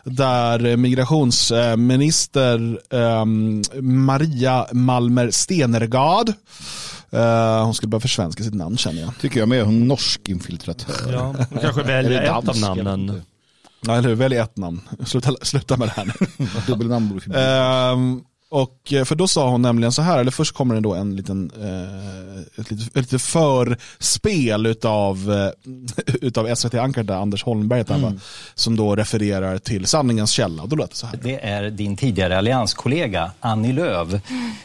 [0.03, 3.25] där migrationsminister eh,
[3.81, 6.29] Maria Malmer Stenergard
[7.09, 9.11] eh, hon skulle börja försvenska sitt namn känner jag.
[9.21, 11.13] Tycker jag med, hon norsk infiltratör.
[11.13, 13.21] Ja, man kanske väljer ett av namnen.
[13.81, 14.81] Ja, eller hur, välj ett namn.
[15.05, 16.13] Sluta, sluta med det här nu.
[16.67, 17.35] Dubbelnamn borde förbi.
[18.49, 21.15] Och eh, för då sa hon nämligen så här, eller först kommer det då en
[21.15, 25.73] liten, eh, ett litet, ett litet förspel utav, eh,
[26.21, 28.13] utav SVT-ankaren Anders Holmberg han, va?
[28.55, 30.63] som då refererar till sanningens källa.
[30.63, 31.19] Och då låter det så här.
[31.23, 34.13] Det är din tidigare allianskollega Annie Lööf.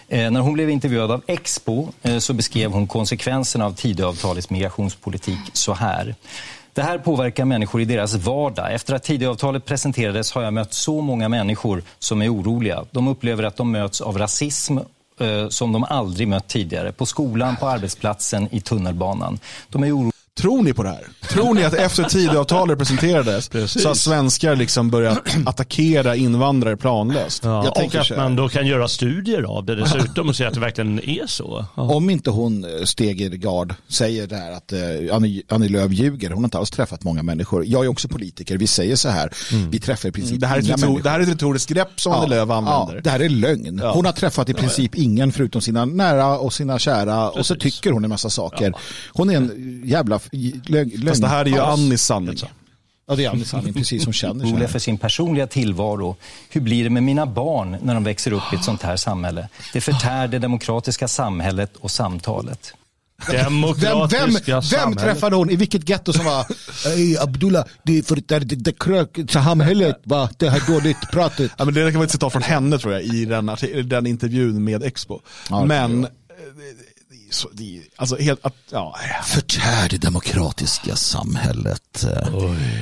[0.09, 5.41] Eh, när hon blev intervjuad av Expo eh, så beskrev hon konsekvenserna av Tidöavtalets migrationspolitik
[5.53, 6.15] så här.
[6.81, 8.75] Det här påverkar människor i deras vardag.
[8.75, 12.85] Efter att Tidöavtalet presenterades har jag mött så många människor som är oroliga.
[12.91, 14.79] De upplever att de möts av rasism
[15.21, 16.93] eh, som de aldrig mött tidigare.
[16.93, 19.39] På skolan, på arbetsplatsen, i tunnelbanan.
[19.69, 21.07] De är oroliga Tror ni på det här?
[21.29, 23.83] Tror ni att efter Tidöavtalet presenterades Precis.
[23.83, 27.45] så har svenskar liksom börjat attackera invandrare planlöst?
[27.45, 30.37] Ja, Jag och tänker att så man då kan göra studier av det dessutom och
[30.37, 31.65] se att det verkligen är så.
[31.77, 31.83] Ja.
[31.83, 34.81] Om inte hon eh, Stegergard säger det här att eh,
[35.17, 37.65] Annie, Annie Lööf ljuger, hon har inte alls träffat många människor.
[37.67, 39.31] Jag är också politiker, vi säger så här,
[39.71, 41.03] vi träffar i princip Det här, är inga människor.
[41.03, 42.95] det här är ett retoriskt grepp som Annie Lööf använder.
[42.95, 43.81] Ja, det här är lögn.
[43.95, 47.75] Hon har träffat i princip ingen förutom sina nära och sina kära och så Precis.
[47.81, 48.73] tycker hon en massa saker.
[49.13, 50.21] Hon är en jävla
[50.67, 51.09] lögn.
[51.09, 52.37] Fast det här är ju Annis sanning.
[53.09, 54.69] Ja, det är Annis sanning, precis som känner oroliga sig.
[54.73, 56.17] för sin personliga tillvaro.
[56.49, 59.49] Hur blir det med mina barn när de växer upp i ett sånt här samhälle?
[59.73, 62.75] Det förtär det demokratiska samhället och samtalet.
[63.29, 64.37] Vem, vem,
[64.71, 65.51] vem träffade hon?
[65.51, 66.47] I vilket getto som var
[66.87, 70.29] Ey Abdullah, det är för det, det, det krök samhället, va?
[70.37, 71.53] det här dåligt pratet.
[71.59, 74.65] Ja, men det kan vara ett citat från henne tror jag i den, den intervjun
[74.65, 75.21] med Expo.
[75.51, 76.07] Ja, men
[77.31, 82.07] så, det är, alltså helt, att, ja, Förtär det demokratiska samhället.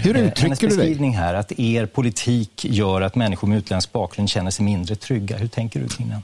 [0.02, 0.76] Hur Eh, uttrycker du dig?
[0.76, 5.36] beskrivning här att er politik gör att människor med utländsk bakgrund känner sig mindre trygga.
[5.36, 6.22] Hur tänker du kring den?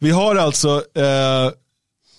[0.00, 1.50] Vi har alltså eh,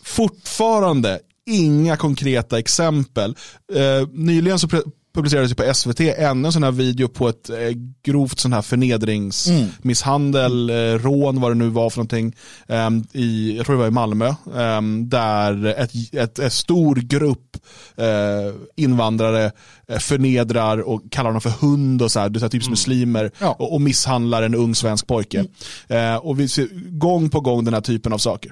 [0.03, 3.35] fortfarande inga konkreta exempel.
[3.73, 4.67] Eh, nyligen så
[5.13, 7.55] publicerades ju på SVT ännu en sån här video på ett eh,
[8.03, 12.35] grovt sån här förnedringsmisshandel, eh, rån vad det nu var för någonting.
[12.67, 14.27] Eh, i, jag tror det var i Malmö.
[14.27, 17.57] Eh, där ett, ett, ett stor grupp
[17.97, 18.05] eh,
[18.75, 19.51] invandrare
[19.99, 23.55] förnedrar och kallar dem för hund och så här, det är här typiskt muslimer Ja.
[23.59, 25.45] och, och misshandlar en ung svensk pojke.
[25.87, 26.67] Eh, och vi ser
[26.97, 28.51] gång på gång den här typen av saker.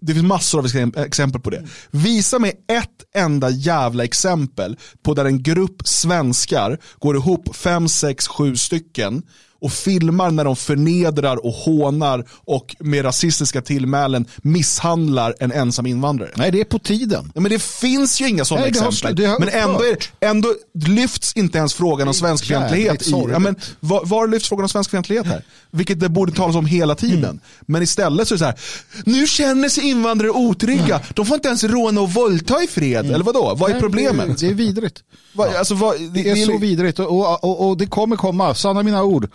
[0.00, 1.66] Det finns massor av exempel på det.
[1.90, 8.28] Visa mig ett enda jävla exempel på där en grupp svenskar går ihop fem, sex,
[8.28, 9.22] sju stycken
[9.60, 16.30] och filmar när de förnedrar och hånar och med rasistiska tillmälen misshandlar en ensam invandrare.
[16.34, 17.32] Nej, det är på tiden.
[17.34, 19.16] Ja, men det finns ju inga sådana Nej, det har exempel.
[19.16, 23.06] det har men ändå, är, ändå lyfts inte ens frågan om svenskfientlighet.
[23.06, 25.42] I, ja, men, var, var lyfts frågan om svenskfientlighet här?
[25.70, 27.24] Vilket det borde talas om hela tiden.
[27.24, 27.40] Mm.
[27.66, 28.58] Men istället så är det så här,
[29.04, 31.00] nu känner sig invandrare otrygga.
[31.14, 33.10] De får inte ens råna och våldta i fred.
[33.10, 33.54] Eller vadå?
[33.54, 34.26] Vad är Nej, problemet?
[34.26, 35.02] Det, det är vidrigt.
[35.32, 38.82] Vad- alltså, vad, Det är så vidrigt och, och, och, och det kommer komma, sanna
[38.82, 39.30] mina ord.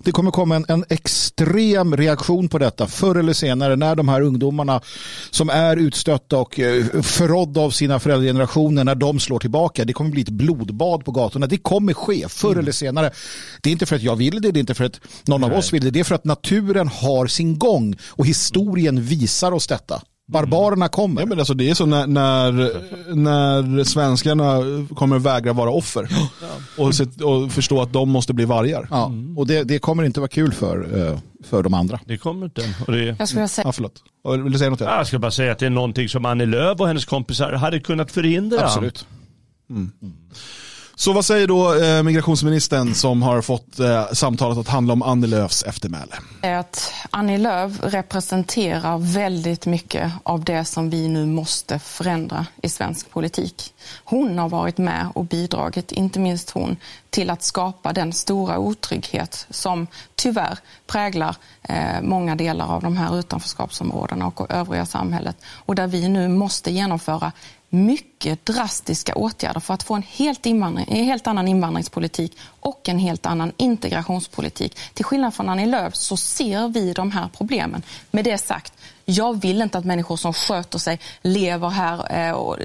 [0.00, 4.20] Det kommer komma en, en extrem reaktion på detta förr eller senare när de här
[4.20, 4.80] ungdomarna
[5.30, 9.84] som är utstötta och eh, förrådda av sina föräldragenerationer när de slår tillbaka.
[9.84, 11.46] Det kommer bli ett blodbad på gatorna.
[11.46, 12.58] Det kommer ske förr mm.
[12.58, 13.10] eller senare.
[13.62, 15.50] Det är inte för att jag vill det, det är inte för att någon Nej.
[15.50, 15.90] av oss vill det.
[15.90, 20.02] Det är för att naturen har sin gång och historien visar oss detta.
[20.28, 21.20] Barbarerna kommer.
[21.22, 22.52] Ja, men alltså det är så när, när,
[23.14, 24.60] när svenskarna
[24.94, 26.08] kommer vägra vara offer
[26.78, 28.88] och, se, och förstå att de måste bli vargar.
[28.90, 29.12] Ja.
[29.36, 32.00] Och det, det kommer inte vara kul för, eh, för de andra.
[32.06, 32.74] Det kommer inte.
[32.86, 33.16] Och det...
[33.18, 33.66] Jag skulle säga...
[33.68, 34.02] Ja, förlåt.
[34.42, 34.80] Vill du säga något?
[34.80, 37.80] Jag ska bara säga att det är någonting som Annie Lööf och hennes kompisar hade
[37.80, 38.64] kunnat förhindra.
[38.64, 39.06] Absolut.
[39.70, 39.92] Mm.
[40.98, 45.26] Så vad säger då eh, migrationsministern som har fått eh, samtalet att handla om Annie
[45.26, 46.14] Lööfs eftermäle?
[46.42, 53.10] Att Annie Lööf representerar väldigt mycket av det som vi nu måste förändra i svensk
[53.10, 53.74] politik.
[54.04, 56.76] Hon har varit med och bidragit, inte minst hon,
[57.10, 63.18] till att skapa den stora otrygghet som tyvärr präglar eh, många delar av de här
[63.18, 65.36] utanförskapsområdena och övriga samhället.
[65.46, 67.32] Och där vi nu måste genomföra
[67.70, 72.98] mycket drastiska åtgärder för att få en helt, invandring, en helt annan invandringspolitik och en
[72.98, 74.78] helt annan integrationspolitik.
[74.94, 77.82] Till skillnad från Annie Lööf så ser vi de här problemen.
[78.10, 78.72] Med det sagt,
[79.08, 82.56] jag vill inte att människor som sköter sig, lever här eh,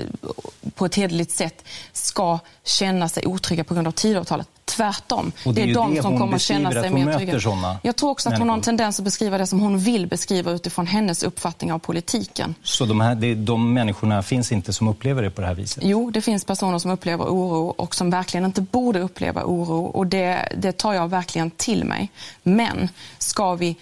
[0.75, 4.47] på ett hederligt sätt ska känna sig otrygga på grund av Tidöavtalet.
[4.65, 5.32] Tvärtom.
[5.45, 7.80] Och det är, det är de som kommer att känna sig mer trygga.
[7.84, 10.51] Jag tror också att hon har en tendens att beskriva det som hon vill beskriva
[10.51, 12.56] utifrån hennes uppfattning av politiken.
[12.63, 15.84] Så de, här, det, de människorna finns inte som upplever det på det här viset?
[15.86, 19.86] Jo, det finns personer som upplever oro och som verkligen inte borde uppleva oro.
[19.86, 22.12] Och det, det tar jag verkligen till mig.
[22.43, 23.77] Men ska vi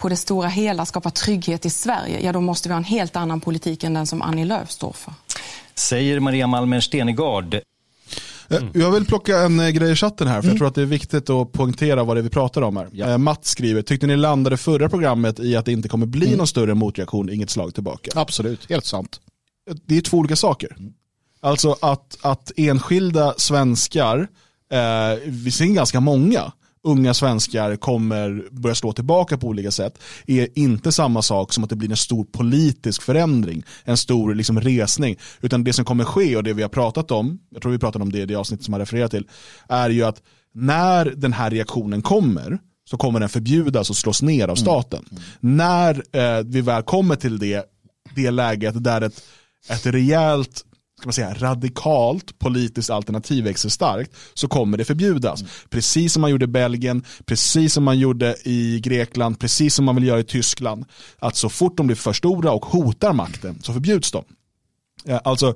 [0.00, 3.16] på det stora hela skapa trygghet i Sverige, ja då måste vi ha en helt
[3.16, 5.14] annan politik än den som Annie Lööf står för.
[5.74, 7.60] Säger Maria Malmer Stenegard.
[8.50, 8.70] Mm.
[8.74, 10.48] Jag vill plocka en eh, grej i chatten här, för mm.
[10.50, 12.88] jag tror att det är viktigt att poängtera vad det är vi pratar om här.
[12.92, 13.10] Ja.
[13.10, 16.38] Eh, Matt skriver, tyckte ni landade förra programmet i att det inte kommer bli mm.
[16.38, 18.10] någon större motreaktion, inget slag tillbaka?
[18.14, 19.20] Absolut, helt sant.
[19.86, 20.76] Det är två olika saker.
[20.78, 20.92] Mm.
[21.40, 24.28] Alltså att, att enskilda svenskar,
[24.72, 26.52] eh, vi ser ganska många,
[26.84, 31.70] unga svenskar kommer börja slå tillbaka på olika sätt är inte samma sak som att
[31.70, 35.16] det blir en stor politisk förändring, en stor liksom resning.
[35.40, 38.02] Utan det som kommer ske och det vi har pratat om, jag tror vi pratade
[38.02, 39.26] om det i det avsnittet som jag refererar till,
[39.68, 40.22] är ju att
[40.54, 42.58] när den här reaktionen kommer
[42.90, 44.56] så kommer den förbjudas och slås ner av mm.
[44.56, 45.04] staten.
[45.10, 45.22] Mm.
[45.42, 45.56] Mm.
[45.56, 47.64] När eh, vi väl kommer till det,
[48.14, 49.22] det läget där ett,
[49.70, 50.64] ett rejält
[51.00, 55.40] ska man säga, radikalt politiskt alternativ växer starkt så kommer det förbjudas.
[55.40, 55.52] Mm.
[55.70, 59.94] Precis som man gjorde i Belgien, precis som man gjorde i Grekland, precis som man
[59.94, 60.84] vill göra i Tyskland.
[61.18, 64.24] Att så fort de blir för stora och hotar makten så förbjuds de.
[65.24, 65.54] Alltså,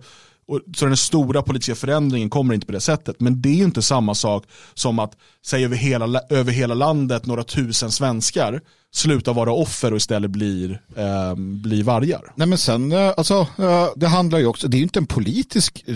[0.76, 3.20] så den stora politiska förändringen kommer inte på det sättet.
[3.20, 7.44] Men det är inte samma sak som att säga över hela, över hela landet några
[7.44, 8.60] tusen svenskar
[8.94, 12.32] slutar vara offer och istället blir, eh, blir vargar.
[12.34, 15.84] Nej men sen, eh, alltså, eh, det handlar ju också, det är inte en politisk,
[15.86, 15.94] eh,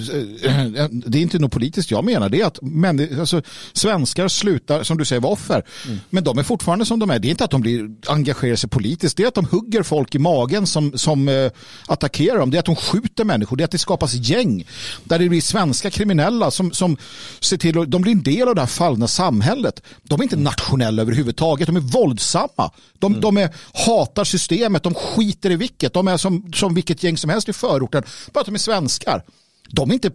[0.91, 4.99] det är inte något politiskt jag menar, det är att män, alltså, svenskar slutar, som
[4.99, 5.63] du säger, vara offer.
[5.87, 5.99] Mm.
[6.11, 8.71] Men de är fortfarande som de är, det är inte att de blir, engagerar sig
[8.71, 11.51] politiskt, det är att de hugger folk i magen som, som
[11.87, 14.65] attackerar dem, det är att de skjuter människor, det är att det skapas gäng,
[15.05, 16.97] där det blir svenska kriminella som, som
[17.41, 19.83] ser till att de blir en del av det här fallna samhället.
[20.03, 22.71] De är inte nationella överhuvudtaget, de är våldsamma.
[22.93, 23.21] De, mm.
[23.21, 23.55] de är,
[23.87, 25.93] hatar systemet, de skiter i vilket.
[25.93, 28.03] De är som, som vilket gäng som helst i förorten.
[28.33, 29.23] Bara att de är svenskar.
[29.69, 30.11] De är inte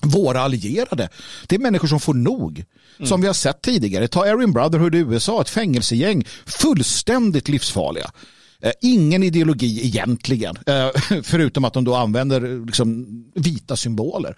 [0.00, 1.08] våra allierade.
[1.46, 2.64] Det är människor som får nog.
[2.98, 3.08] Mm.
[3.08, 4.08] Som vi har sett tidigare.
[4.08, 6.24] Ta Erin Brotherhood i USA, ett fängelsegäng.
[6.46, 8.10] Fullständigt livsfarliga.
[8.60, 10.88] Eh, ingen ideologi egentligen, eh,
[11.22, 14.36] förutom att de då använder liksom, vita symboler.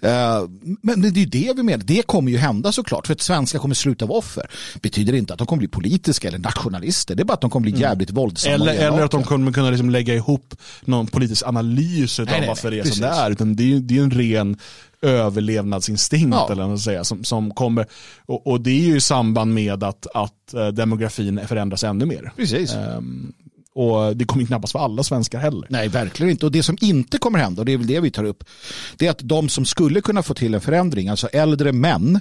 [0.00, 0.42] Eh,
[0.82, 3.58] men det är ju det vi menar, det kommer ju hända såklart, för att svenskar
[3.58, 4.50] kommer sluta vara offer.
[4.82, 7.62] Betyder inte att de kommer bli politiska eller nationalister, det är bara att de kommer
[7.62, 7.80] bli mm.
[7.82, 8.20] jävligt mm.
[8.20, 8.54] våldsamma.
[8.54, 12.70] Eller, eller att de kommer kunna liksom lägga ihop någon politisk analys av nej, varför
[12.70, 14.56] nej, det är som det är, utan det är, det är en ren
[15.02, 16.48] överlevnadsinstinkt ja.
[16.52, 17.86] eller något säga, som, som kommer,
[18.26, 22.32] och, och, det är ju i samband med att, att demografin förändras ännu mer.
[22.36, 22.74] Precis.
[22.74, 23.32] Um,
[23.74, 25.66] och det kommer knappast vara alla svenskar heller.
[25.70, 26.46] Nej, verkligen inte.
[26.46, 28.44] Och det som inte kommer hända, och det är väl det vi tar upp,
[28.96, 32.20] det är att de som skulle kunna få till en förändring, alltså äldre män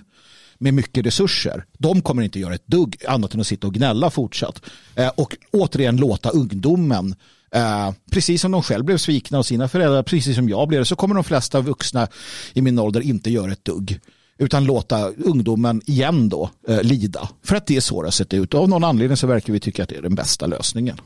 [0.58, 4.10] med mycket resurser, de kommer inte göra ett dugg annat än att sitta och gnälla
[4.10, 4.62] fortsatt.
[4.96, 7.16] Eh, och återigen låta ungdomen
[7.56, 10.96] Eh, precis som de själv blev svikna av sina föräldrar, precis som jag blev så
[10.96, 12.08] kommer de flesta vuxna
[12.54, 14.00] i min ålder inte göra ett dugg.
[14.38, 17.30] Utan låta ungdomen igen då eh, lida.
[17.44, 18.54] För att det är så det har sett ut.
[18.54, 20.98] Och av någon anledning så verkar vi tycka att det är den bästa lösningen.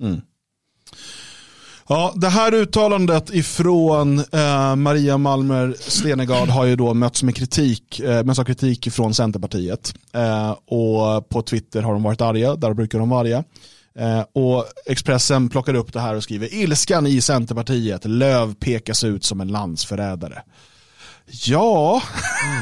[0.00, 0.20] Mm.
[1.88, 8.00] Ja, det här uttalandet ifrån eh, Maria Malmer Stenegard har ju då mötts med kritik,
[8.00, 9.94] eh, mötts av kritik från Centerpartiet.
[10.12, 13.44] Eh, och på Twitter har de varit arga, där brukar de vara arga.
[13.98, 19.24] Eh, och Expressen plockar upp det här och skriver ilskan i Centerpartiet, Löv pekas ut
[19.24, 20.42] som en landsförrädare.
[21.26, 22.02] Ja,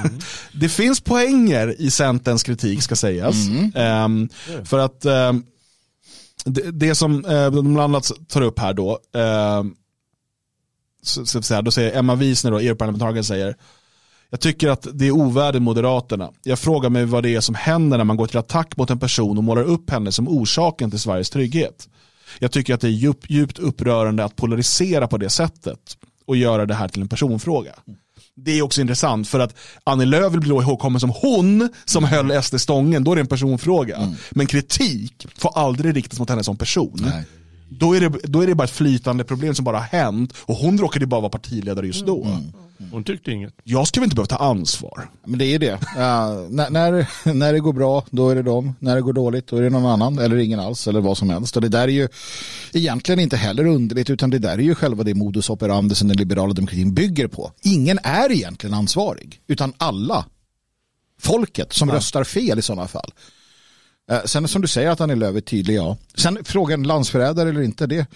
[0.05, 0.18] mm.
[0.53, 3.37] det finns poänger i Centerns kritik ska sägas.
[3.75, 4.29] Mm.
[4.64, 5.42] för att ehm,
[6.44, 9.64] det, det, som eh, de bland annat tar upp här då, eh,
[11.02, 13.57] så, så, säga, då säger Emma Wiesner, då, EU-parlamentarikern, säger
[14.30, 16.30] jag tycker att det är ovärdigt Moderaterna.
[16.42, 18.98] Jag frågar mig vad det är som händer när man går till attack mot en
[18.98, 21.88] person och målar upp henne som orsaken till Sveriges trygghet.
[22.38, 25.78] Jag tycker att det är djup, djupt upprörande att polarisera på det sättet
[26.26, 27.98] och göra det här till en personfråga mm
[28.37, 32.29] det är också intressant för att Annie Lööf vill bli ihågkommen som hon som mm.
[32.29, 33.97] höll SD stången, då är det en personfråga.
[33.97, 34.14] Mm.
[34.31, 37.01] Men kritik får aldrig riktas mot henne som person.
[37.05, 37.25] Nej.
[37.68, 40.57] Då är, det, då är det bara ett flytande problem som bara har hänt och
[40.57, 42.25] hon råkade bara vara partiledare just då.
[42.25, 42.53] Mm.
[42.92, 43.54] Hon tyckte inget.
[43.64, 45.10] Jag skulle inte behöva ta ansvar.
[45.24, 45.72] Men det är det.
[45.72, 48.74] Uh, när, när, när det går bra, då är det dem.
[48.78, 50.18] När det går dåligt, då är det någon annan.
[50.18, 51.56] Eller ingen alls, eller vad som helst.
[51.56, 52.08] Och det där är ju
[52.72, 56.16] egentligen inte heller underligt, utan det där är ju själva det modus operandi som den
[56.16, 57.52] liberala demokratin bygger på.
[57.62, 60.26] Ingen är egentligen ansvarig, utan alla.
[61.20, 61.94] Folket som ja.
[61.94, 63.10] röstar fel i sådana fall.
[64.12, 65.97] Uh, sen som du säger att Annie Lööf är tydlig, ja.
[66.14, 68.07] Sen frågan landsförrädare eller inte, det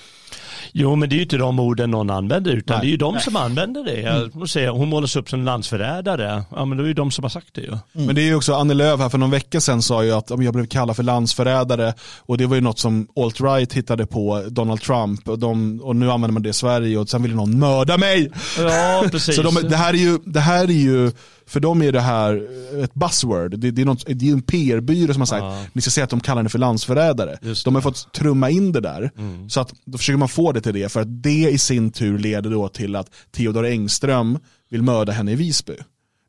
[0.73, 2.81] Jo, men det är ju inte de orden någon använder, utan Nej.
[2.81, 3.23] det är ju de Nej.
[3.23, 4.03] som använder det.
[4.03, 4.49] Mm.
[4.49, 6.43] Säger, hon målas upp som landsförrädare.
[6.51, 7.69] Ja, men det är ju de som har sagt det ju.
[7.69, 7.81] Mm.
[7.93, 10.31] Men det är ju också Annie Lööf här för någon vecka sedan sa ju att
[10.31, 14.81] jag blev kallad för landsförrädare och det var ju något som alt-right hittade på Donald
[14.81, 17.99] Trump och, de, och nu använder man det i Sverige och sen vill någon mörda
[17.99, 18.31] mig.
[18.59, 19.37] Ja, precis.
[19.37, 21.13] Så de, det, här är ju, det här är ju
[21.49, 22.49] för dem är det här
[22.85, 23.59] ett buzzword.
[23.59, 25.65] Det, det är, något, det är en PR-byrå som har sagt, ja.
[25.73, 27.39] ni ska säga att de kallar henne för landsförrädare.
[27.65, 29.11] De har fått trumma in det där.
[29.19, 29.51] Mm.
[29.51, 32.19] Så att då försöker man få det till det, för att det i sin tur
[32.19, 34.39] leder då till att Theodor Engström
[34.71, 35.77] vill mörda henne i Visby.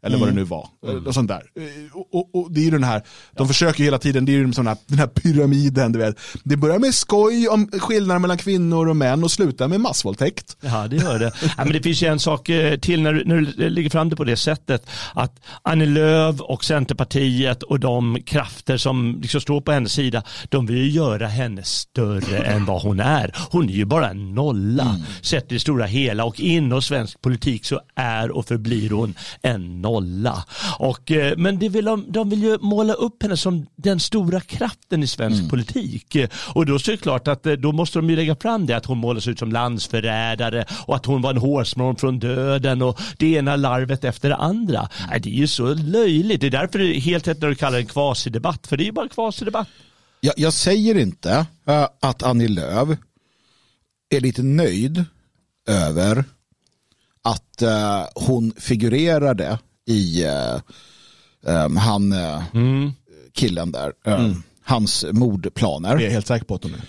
[0.04, 0.20] Eller mm.
[0.20, 0.44] vad det mm.
[0.44, 0.70] nu var.
[0.88, 1.08] Mm.
[1.08, 1.44] Och sånt där.
[1.94, 4.46] Och, och, och, det är ju den här, de försöker hela tiden, det är ju
[4.46, 6.18] den här, den här pyramiden, du vet.
[6.44, 10.58] Det börjar med skoj om skillnader mellan kvinnor och män och slutar med massvåldtäkt.
[10.62, 11.32] Ja, det gör det.
[11.42, 14.16] ja, men det finns ju en sak eh, till när, när du lägger fram det
[14.16, 19.72] på det sättet, att Annie Lööf och Centerpartiet och de krafter som liksom står på
[19.72, 23.36] hennes sida, de vill ju göra henne större än vad hon är.
[23.52, 25.02] Hon är ju bara en nolla, mm.
[25.22, 29.82] sett i det stora hela och inom svensk politik så är och förblir hon en
[29.82, 30.46] nolla nolla.
[30.80, 34.42] Och, eh, men det vill de, de vill ju måla upp henne som den stora
[34.42, 35.50] kraften i svensk mm.
[35.50, 36.18] politik.
[36.54, 38.86] Och då är det klart att eh, då måste de ju lägga fram det att
[38.86, 43.28] hon målas ut som landsförrädare och att hon var en hårsmån från döden och det
[43.28, 44.90] ena larvet efter det andra.
[45.10, 46.42] Nej, det är ju så löjligt.
[46.42, 48.84] Det är därför det är helt rätt när du kallar det en kvasidebatt, för det
[48.84, 49.68] är ju bara kvasidebatt.
[50.22, 52.90] Jag, jag säger inte uh, att Annie Lööf
[54.10, 55.06] är lite nöjd
[55.68, 56.24] över
[57.24, 60.26] att uh, hon figurerade i
[61.46, 62.92] uh, han uh, mm.
[63.34, 63.94] killen där.
[64.06, 64.44] Mm.
[64.64, 65.90] Hans mordplaner.
[65.90, 66.82] Jag är helt säker på att hon är.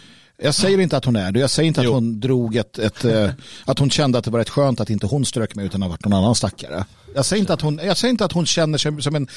[0.43, 1.41] Jag säger inte att hon är det.
[1.41, 1.91] Jag säger inte jo.
[1.91, 3.05] att hon drog ett, ett
[3.65, 5.91] att hon kände att det var rätt skönt att inte hon strök mig utan att
[5.91, 6.85] varit någon annan stackare.
[7.15, 9.29] Jag säger inte att hon, jag säger inte att hon känner sig som en,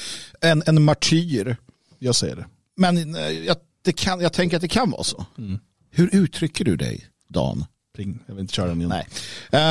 [0.41, 1.58] en, en martyr.
[1.99, 2.45] Jag säger det.
[2.78, 5.26] Men jag, det kan, jag tänker att det kan vara så.
[5.38, 5.60] Mm.
[5.91, 7.65] Hur uttrycker du dig, Dan?
[7.95, 8.19] Pling.
[8.25, 8.89] Jag vill inte köra den igen.
[8.89, 9.08] Nej.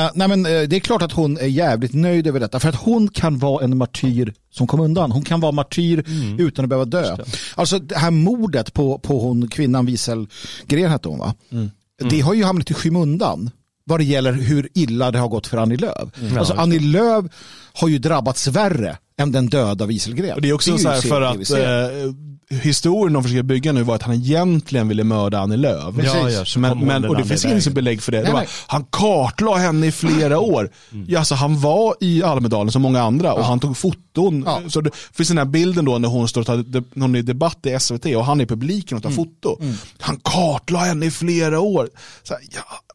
[0.05, 2.59] Uh, nej men uh, det är klart att hon är jävligt nöjd över detta.
[2.59, 5.11] För att hon kan vara en martyr som kom undan.
[5.11, 6.39] Hon kan vara martyr mm.
[6.39, 7.15] utan att behöva dö.
[7.15, 7.25] Det.
[7.55, 11.35] Alltså det här mordet på, på hon kvinnan Wieselgren hette hon va?
[11.51, 11.71] Mm.
[12.01, 12.09] Mm.
[12.09, 13.49] Det har ju hamnat i skymundan
[13.85, 16.09] vad det gäller hur illa det har gått för Annie Lööf.
[16.21, 16.37] Mm.
[16.37, 17.25] Alltså Annie Lööf
[17.73, 20.41] har ju drabbats värre än den döda Wieselgren.
[20.41, 22.13] Det är också det är så här för att eh,
[22.61, 25.95] historien de försöker bygga nu var att han egentligen ville mörda Annie Lööf.
[26.03, 28.17] Ja, ja, men, men, och det finns inget belägg för det.
[28.17, 30.69] Nej, det var, han kartlade henne i flera år.
[30.91, 31.05] Mm.
[31.09, 33.43] Ja, alltså, han var i Almedalen som många andra och ja.
[33.43, 34.43] han tog foton.
[34.45, 34.61] Ja.
[34.69, 37.65] Så det finns den här bilden då när hon står och tar någon i debatt
[37.65, 39.25] i SVT och han är i publiken och tar mm.
[39.25, 39.61] foto.
[39.61, 39.75] Mm.
[39.99, 41.89] Han kartlade henne i flera år.
[42.23, 42.92] Så, ja,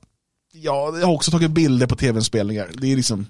[0.63, 2.69] ja, jag har också tagit bilder på tv-inspelningar.
[2.75, 3.27] Det är liksom...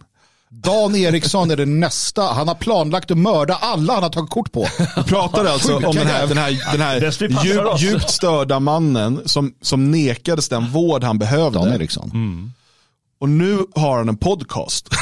[0.50, 2.22] Dan Eriksson är det nästa.
[2.22, 4.68] Han har planlagt att mörda alla han har tagit kort på.
[4.96, 9.54] Vi pratar alltså om den här, den här, den här djup, djupt störda mannen som,
[9.62, 11.58] som nekades den vård han behövde.
[11.58, 12.10] Dan Eriksson.
[12.14, 12.52] Mm.
[13.20, 14.88] Och nu har han en podcast.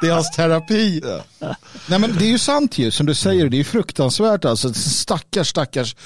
[0.00, 1.02] det är hans terapi.
[1.38, 1.54] Ja.
[1.86, 4.74] Nej men det är ju sant ju, som du säger, det är fruktansvärt alltså.
[4.74, 5.96] Stackars, stackars.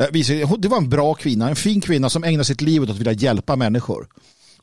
[0.00, 2.98] Eh, det var en bra kvinna, en fin kvinna som ägnar sitt liv åt att
[2.98, 4.06] vilja hjälpa människor.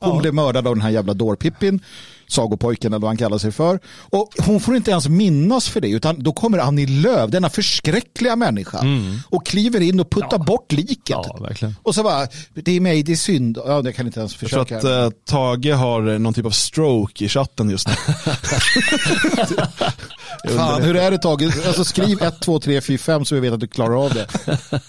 [0.00, 0.20] Hon ja.
[0.20, 1.80] blev mördad av den här jävla dårpippin
[2.28, 3.80] sagopojken eller vad han kallar sig för.
[4.10, 8.36] Och hon får inte ens minnas för det utan då kommer Annie Lööf, denna förskräckliga
[8.36, 8.84] människa
[9.30, 11.16] och kliver in och puttar bort liket.
[11.38, 11.52] Mm.
[11.60, 11.72] Ja.
[11.82, 13.58] Och så bara, det är mig, det är synd.
[13.66, 14.78] Ja, det kan inte ens Jag tror försöka.
[14.78, 17.94] att eh, Tage har någon typ av stroke i chatten just nu.
[20.56, 21.66] Fan, hur är det Tage?
[21.66, 24.26] Alltså skriv 1, 2, 3, 4, 5 så vi vet att du klarar av det.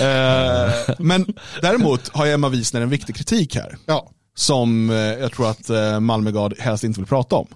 [0.00, 1.26] Eh, men
[1.62, 3.76] däremot har Emma Wiesner en viktig kritik här.
[3.86, 4.10] Ja.
[4.34, 7.46] Som eh, jag tror att eh, Malmögard helst inte vill prata om.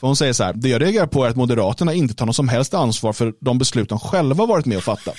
[0.00, 2.36] För hon säger så här, det jag reagerar på är att Moderaterna inte tar något
[2.36, 5.16] som helst ansvar för de beslut de själva varit med och fattat.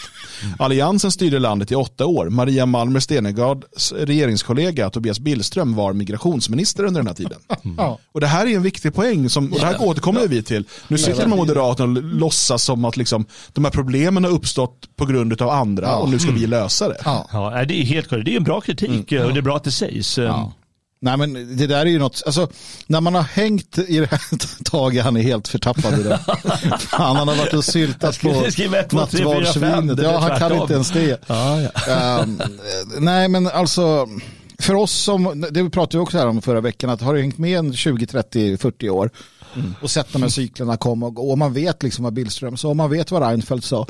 [0.60, 2.30] Alliansen styrde landet i åtta år.
[2.30, 7.40] Maria Malmer Stenergards regeringskollega Tobias Billström var migrationsminister under den här tiden.
[7.78, 8.00] Ja.
[8.12, 10.64] Och det här är en viktig poäng, som, och det här återkommer vi till.
[10.88, 15.06] Nu sitter de Moderaterna och låtsas som att liksom, de här problemen har uppstått på
[15.06, 16.98] grund av andra och nu ska vi lösa det.
[17.06, 17.64] Ja.
[17.68, 18.26] Det är helt korrekt.
[18.26, 20.18] Det är en bra kritik och det är bra att det sägs.
[20.18, 20.52] Ja.
[21.02, 22.48] Nej men det där är ju något, alltså
[22.88, 24.22] när man har hängt i det här
[24.64, 26.18] taget, han är helt förtappad i det.
[26.80, 28.28] Fan, han har varit och syltat på
[28.92, 30.00] nattvardsvinet.
[30.02, 31.22] Ja, han kan inte ens det.
[31.28, 31.94] Ja, ja.
[31.94, 32.42] Ehm,
[32.98, 34.08] nej men alltså,
[34.60, 37.38] för oss som, det pratade vi också här om förra veckan, att har du hängt
[37.38, 39.12] med en 20, 30, 40 år
[39.82, 42.68] och sett de här cyklerna komma och gå och man vet liksom vad Billström sa
[42.68, 43.86] och man vet vad Reinfeldt sa.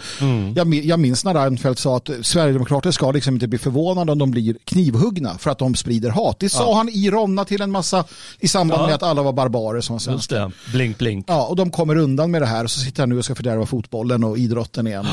[0.55, 4.17] Jag, mi- jag minns när Reinfeldt sa att Sverigedemokrater ska liksom inte bli förvånade om
[4.17, 6.39] de blir knivhuggna för att de sprider hat.
[6.39, 8.03] Det sa han i Ronna till en massa
[8.39, 8.85] i samband Ja.
[8.85, 10.39] med att alla var barbarer som var Just svenskar.
[10.65, 10.71] det.
[10.71, 11.25] Blink, blink.
[11.27, 13.35] Ja, och de kommer undan med det här och så sitter han nu och ska
[13.35, 15.05] fördärva fotbollen och idrotten igen.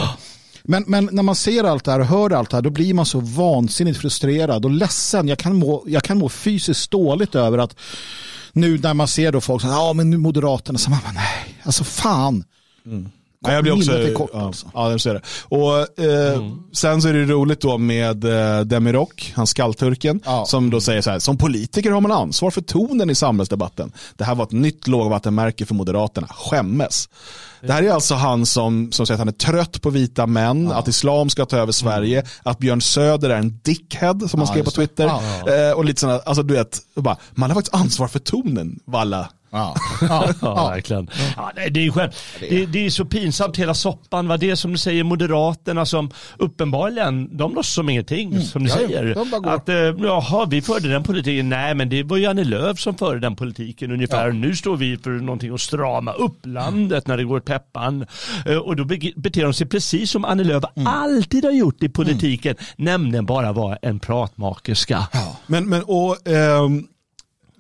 [0.69, 2.95] Men, men när man ser allt det här och hör allt det här då blir
[2.95, 5.29] man så vansinnigt frustrerad och ledsen.
[5.29, 7.77] Jag kan må, jag kan må fysiskt dåligt över att
[8.57, 11.59] nu när man ser då folk som ja men nu Moderaterna, så man bara nej,
[11.63, 12.45] alltså fan.
[13.41, 14.67] Ja, jag blir också, kort, ja, alltså.
[14.75, 15.21] ja, jag ser det.
[15.43, 16.43] Och, eh,
[16.73, 20.45] Sen så är det roligt då med eh, Demirok, han skallturken, Ja.
[20.47, 23.93] som då säger så här, som politiker har man ansvar för tonen i samhällsdebatten.
[24.17, 27.09] Det här var ett nytt lågvattenmärke för Moderaterna, skämmes.
[27.67, 30.73] Det här är alltså han som, som säger att han är trött på vita män,
[30.73, 34.65] att islam ska ta över Sverige, att Björn Söder är en dickhead som han skrev
[34.65, 34.71] på.
[34.71, 35.05] Twitter.
[35.05, 38.79] Ja, Eh, och lite sådana, alltså du vet, bara, man har faktiskt ansvar för tonen,
[38.85, 39.29] valla.
[39.57, 39.75] Ja.
[40.09, 40.29] Ja.
[40.41, 41.11] Ja, verkligen.
[41.37, 42.15] Ja, det, är skönt.
[42.41, 44.29] Det, det är så pinsamt hela soppan.
[44.41, 48.77] Det är som du säger, Moderaterna som uppenbarligen, de låtsas som ingenting som du Ja,
[48.81, 49.15] ja, säger.
[49.15, 49.45] de.
[49.49, 51.49] Att, eh, jaha, vi förde den politiken.
[51.49, 54.27] Nej, men det var ju Annie Lööf som förde den politiken ungefär.
[54.27, 54.33] Ja.
[54.33, 58.07] Nu står vi för någonting att strama upp landet när det går åt peppan.
[58.47, 60.87] Eh, Och då be- beter de sig precis som Annie Lööf Mm.
[60.87, 65.07] alltid har gjort i politiken, nämligen bara vara en pratmakerska.
[65.47, 66.87] Men, men och, ehm,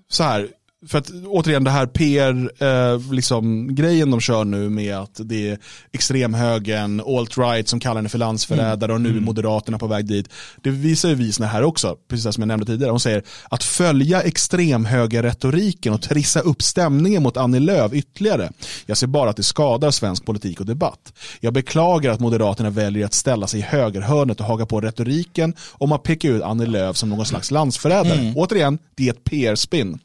[0.09, 0.49] så här,
[0.89, 5.51] för att återigen det här PR, eh, liksom, grejen de kör nu med att det
[5.51, 5.59] är
[5.93, 10.28] extremhögern, alt-right som kallar henne för landsförrädare och nu är Moderaterna på väg dit.
[10.62, 12.91] Det visar ju Wiesner här också, precis som jag nämnde tidigare.
[12.91, 18.51] Hon säger att följa extremhögerretoriken och trissa upp stämningen mot Annie Lööf ytterligare.
[18.87, 21.12] Jag ser bara att det skadar svensk politik och debatt.
[21.41, 25.93] Jag beklagar att Moderaterna väljer att ställa sig i högerhörnet och haka på retoriken om
[25.93, 28.32] att peka ut Annie Lööf som någon slags landsförrädare.
[28.37, 29.99] Återigen, det är ett PR-spin.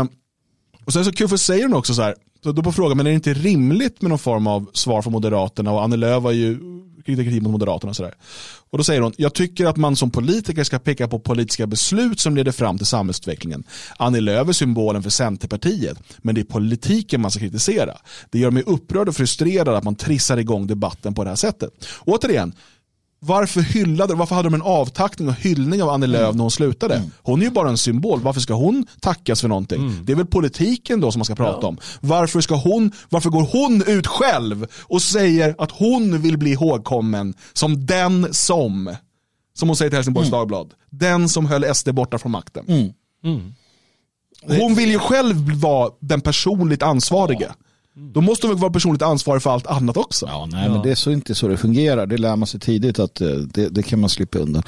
[0.00, 0.06] Eh,
[0.84, 3.06] och sen så kul för säger hon också så här, så då på frågan, men
[3.06, 6.32] är det inte rimligt med någon form av svar från Moderaterna och Annie Lööf var
[6.32, 6.58] ju
[7.16, 8.14] kritik mot Moderaterna och sådär.
[8.70, 12.20] Och då säger hon, jag tycker att man som politiker ska peka på politiska beslut
[12.20, 13.64] som leder fram till samhällsutvecklingen.
[13.96, 17.96] Annie Lööf är symbolen för Centerpartiet, men det är politiken man ska kritisera.
[18.30, 21.70] Det gör mig upprörd och frustrerad att man trissar igång debatten på det här sättet.
[22.00, 22.52] Återigen,
[23.20, 26.94] varför hyllade, varför hade de en avtackning och hyllning av Annie Lööf när hon slutade?
[27.22, 29.80] Hon är ju bara en symbol, varför ska hon tackas för någonting?
[30.04, 31.78] Det är väl politiken då som man ska prata om.
[32.00, 37.34] Varför, ska hon, varför går hon ut själv och säger att hon vill bli ihågkommen
[37.52, 38.96] som den som,
[39.54, 42.64] som hon säger till Helsingborgs Dagblad, den som höll SD borta från makten.
[44.60, 46.82] Hon vill ju själv vara den personligt
[47.98, 48.12] ansvariga.
[48.14, 50.26] Då måste hon väl vara personligt ansvarig för allt annat också.
[50.26, 52.06] Ja, nej, men det är så inte så det fungerar.
[52.06, 54.62] Det lär man sig tidigt att eh, det, det kan man slippa undan.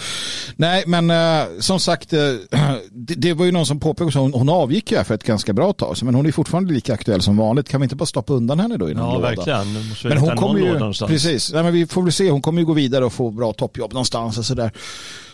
[0.57, 2.19] Nej, men eh, som sagt, eh,
[2.91, 5.53] det, det var ju någon som påpekade att hon, hon avgick ju för ett ganska
[5.53, 7.69] bra tag men hon är fortfarande lika aktuell som vanligt.
[7.69, 9.29] Kan vi inte bara stoppa undan henne då i någon Ja, låda?
[9.29, 9.73] verkligen.
[9.75, 11.11] Nu måste vi Men hon kommer ju, någonstans.
[11.11, 13.53] precis, nej, men vi får väl se, hon kommer ju gå vidare och få bra
[13.53, 14.73] toppjobb någonstans och sådär.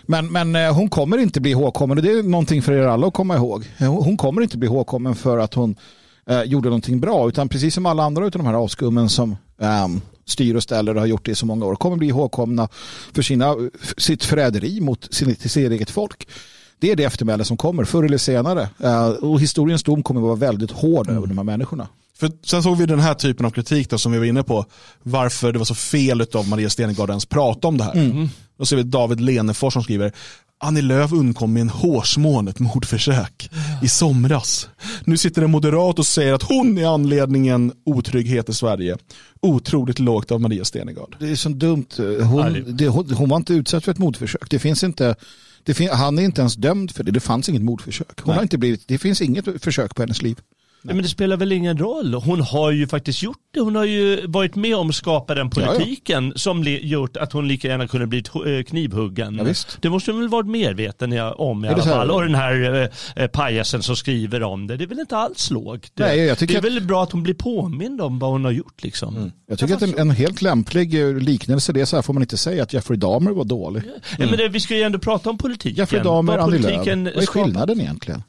[0.08, 3.06] Men, men eh, hon kommer inte bli ihågkommen och det är någonting för er alla
[3.06, 3.64] att komma ihåg.
[3.78, 5.76] Hon, hon kommer inte bli ihågkommen för att hon
[6.30, 10.00] eh, gjorde någonting bra utan precis som alla andra av de här avskummen som ehm,
[10.24, 12.68] styr och ställer och har gjort det i så många år kommer bli ihågkomna
[13.12, 13.56] för sina,
[13.96, 16.28] sitt förräderi mot sin, sitt eget folk.
[16.78, 18.68] Det är det eftermäle som kommer förr eller senare.
[18.82, 21.88] Eh, och historiens dom kommer att vara väldigt hård över de här människorna.
[22.18, 24.64] För sen såg vi den här typen av kritik då, som vi var inne på.
[25.02, 27.94] Varför det var så fel av Maria Stenegård att ens prata om det här.
[28.58, 30.12] Då ser vi David Lenefors som skriver
[30.58, 33.50] Annie Lööf undkom med en hårsmån ett mordförsök
[33.82, 34.68] i somras.
[35.04, 38.96] Nu sitter en moderat och säger att hon är anledningen otrygghet i Sverige.
[39.40, 41.16] Otroligt lågt av Maria Stenegard.
[41.20, 41.86] Det är så dumt.
[42.30, 44.50] Hon, det, hon, hon var inte utsatt för ett mordförsök.
[44.50, 45.14] Det finns inte,
[45.62, 47.12] det fin, han är inte ens dömd för det.
[47.12, 48.20] Det fanns inget mordförsök.
[48.22, 50.38] Hon har inte blivit, det finns inget försök på hennes liv.
[50.86, 52.14] Nej, men det spelar väl ingen roll.
[52.14, 53.60] Hon har ju faktiskt gjort det.
[53.60, 56.38] Hon har ju varit med om att skapa den politiken ja, ja.
[56.38, 59.40] som gjort att hon lika gärna kunde bli eh, knivhuggen.
[59.46, 62.10] Ja, det måste hon väl varit medveten om i alla fall.
[62.10, 64.76] Och den här eh, pajasen som skriver om det.
[64.76, 65.92] Det är väl inte alls lågt.
[65.94, 66.64] Nej, jag det är att...
[66.64, 68.82] väl bra att hon blir påmind om vad hon har gjort.
[68.82, 69.16] Liksom.
[69.16, 69.30] Mm.
[69.48, 72.22] Jag tycker att en, en, helt lämplig eh, liknelse det är så här får man
[72.22, 73.82] inte säga att Jeffrey Dahmer var dålig.
[74.18, 74.30] Mm.
[74.30, 75.76] Men det, vi ska ju ändå prata om politiken.
[75.76, 76.86] Jeffrey Dahmer, Annie Lööf.
[76.86, 78.22] Vad är skillnaden egentligen?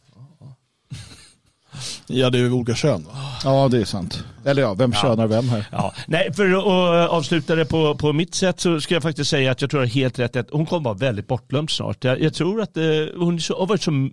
[2.07, 3.05] Ja, det är olika kön.
[3.43, 4.23] Ja, det är sant.
[4.45, 5.01] Eller ja, vem ja.
[5.01, 5.65] könar vem här?
[5.71, 5.93] Ja.
[6.07, 9.61] Nej, för att avsluta det på, på mitt sätt så ska jag faktiskt säga att
[9.61, 12.03] jag tror att helt rätt att hon kommer vara väldigt bortglömd snart.
[12.03, 12.83] Jag, jag tror att eh,
[13.15, 14.09] hon har varit så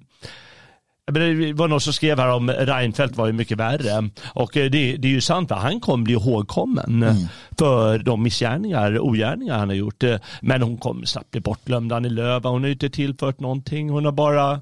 [1.12, 4.10] det var någon som skrev här om Reinfeldt var ju mycket värre.
[4.24, 7.16] Och eh, det, det är ju sant, han kommer bli ihågkommen mm.
[7.58, 10.02] för de missgärningar, ogärningar han har gjort.
[10.02, 11.92] Eh, men hon kommer snabbt bli bortglömd.
[11.92, 13.90] Annie Lööf, hon har ju inte tillfört någonting.
[13.90, 14.60] Hon har bara,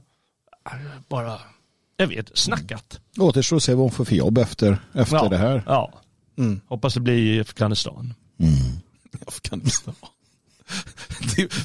[1.08, 1.38] bara
[1.96, 3.00] jag vet, snackat.
[3.16, 3.28] Mm.
[3.28, 5.62] Återstår att se vad hon får för jobb efter, efter ja, det här.
[5.66, 5.92] Ja,
[6.38, 6.60] mm.
[6.66, 8.14] hoppas det blir i Afghanistan.
[8.40, 8.54] Mm.
[9.26, 9.94] Afghanistan.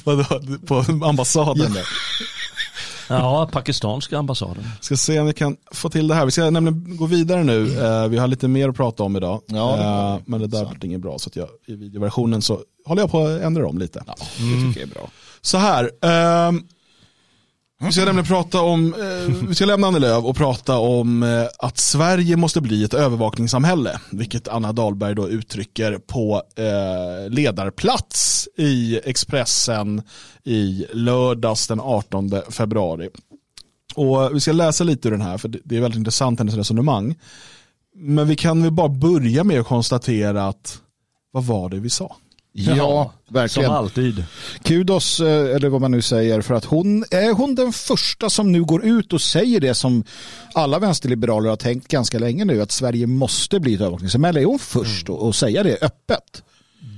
[0.04, 1.86] vadå, på ambassaden där?
[3.08, 4.64] Ja, pakistanska ambassaden.
[4.80, 6.24] Ska se om vi kan få till det här.
[6.24, 7.66] Vi ska nämligen gå vidare nu.
[7.66, 9.42] Uh, vi har lite mer att prata om idag.
[9.46, 11.18] Ja, uh, men det där blir inget bra.
[11.18, 14.02] Så att jag, i videoversionen så håller jag på att ändra om lite.
[14.06, 15.10] Ja, det tycker jag är bra.
[15.40, 15.84] Så här.
[15.84, 16.60] Uh,
[17.86, 21.46] vi ska nämligen prata om, eh, vi ska lämna Annie Lööf och prata om eh,
[21.58, 29.00] att Sverige måste bli ett övervakningssamhälle, vilket Anna Dahlberg då uttrycker på eh, ledarplats i
[29.04, 30.02] Expressen
[30.44, 33.08] i lördags den 18 februari.
[33.94, 37.14] Och vi ska läsa lite ur den här, för det är väldigt intressant hennes resonemang.
[37.94, 40.78] Men vi kan väl bara börja med att konstatera att,
[41.30, 42.16] vad var det vi sa?
[42.60, 43.66] Ja, ja, verkligen.
[43.66, 44.24] Som alltid.
[44.62, 48.52] Kudos, eh, eller vad man nu säger, för att hon är hon den första som
[48.52, 50.04] nu går ut och säger det som
[50.54, 54.40] alla vänsterliberaler har tänkt ganska länge nu, att Sverige måste bli ett övervakningssamhälle.
[54.40, 55.20] Är hon först mm.
[55.20, 56.42] och säga det öppet?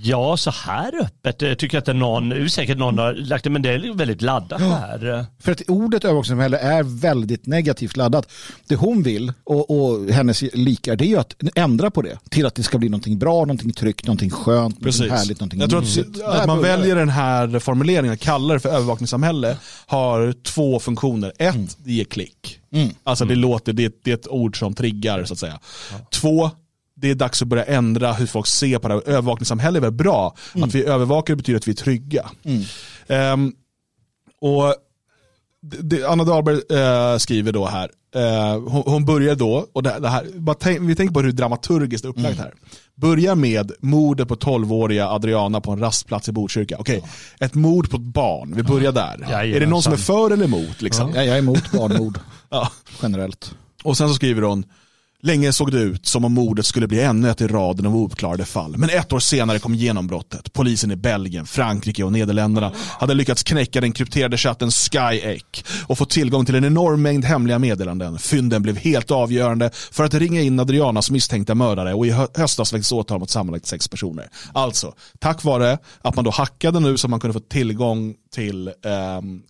[0.02, 3.44] Ja, så här öppet jag tycker jag att det är någon, säkert någon har lagt
[3.44, 5.26] det, men det är väldigt laddat det här.
[5.38, 8.32] För att ordet övervakningssamhälle är väldigt negativt laddat.
[8.68, 12.46] Det hon vill och, och hennes likar det är ju att ändra på det till
[12.46, 15.00] att det ska bli någonting bra, någonting tryggt, någonting skönt, Precis.
[15.00, 18.68] någonting härligt, någonting Jag tror att, att man väljer den här formuleringen, kallar det för
[18.68, 19.56] övervakningssamhälle,
[19.86, 21.32] har två funktioner.
[21.38, 21.68] Ett, mm.
[21.78, 22.60] det ger klick.
[22.72, 22.88] Mm.
[23.04, 25.58] Alltså det låter, det, det är ett ord som triggar så att säga.
[25.92, 25.98] Ja.
[26.10, 26.50] Två,
[27.00, 29.08] det är dags att börja ändra hur folk ser på det här.
[29.08, 30.36] Övervakningssamhälle är väl bra.
[30.54, 30.68] Mm.
[30.68, 32.30] Att vi övervakar betyder att vi är trygga.
[32.44, 32.64] Mm.
[33.32, 33.52] Um,
[34.40, 34.74] och
[35.62, 40.08] det, Anna Dahlberg uh, skriver då här, uh, hon, hon, börjar då, och det, det
[40.08, 42.38] här, tänk, vi tänker på hur dramaturgiskt upplagt mm.
[42.38, 42.54] här.
[42.94, 46.76] Börjar med mordet på 12-åriga Adriana på en rastplats i Botkyrka.
[46.78, 47.10] Okej, okay.
[47.40, 49.26] ett mord på ett barn, vi börjar där.
[49.30, 50.82] Ja, är det någon som är för eller emot?
[50.82, 51.12] Liksom?
[51.14, 52.70] Ja, jag är emot barnmord, ja.
[53.02, 53.54] generellt.
[53.82, 54.64] Och sen så skriver hon,
[55.22, 58.44] Länge såg det ut som om mordet skulle bli ännu ett i raden av ouppklarade
[58.44, 58.76] fall.
[58.76, 60.52] Men ett år senare kom genombrottet.
[60.52, 66.04] Polisen i Belgien, Frankrike och Nederländerna hade lyckats knäcka den krypterade chatten SkyEck och få
[66.04, 68.18] tillgång till en enorm mängd hemliga meddelanden.
[68.18, 72.92] Fynden blev helt avgörande för att ringa in Adrianas misstänkta mördare och i höstas väcktes
[72.92, 74.28] åtal mot sammanlagt sex personer.
[74.52, 78.72] Alltså, tack vare att man då hackade nu så man kunde få tillgång till eh,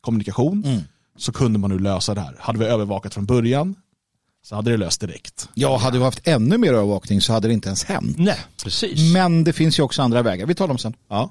[0.00, 0.80] kommunikation mm.
[1.18, 2.36] så kunde man nu lösa det här.
[2.38, 3.74] Hade vi övervakat från början
[4.42, 5.48] så hade det löst direkt.
[5.54, 8.18] Ja, hade vi haft ännu mer övervakning så hade det inte ens hänt.
[8.18, 9.12] Nej, precis.
[9.12, 10.46] Men det finns ju också andra vägar.
[10.46, 10.94] Vi tar dem sen.
[11.08, 11.30] Ja.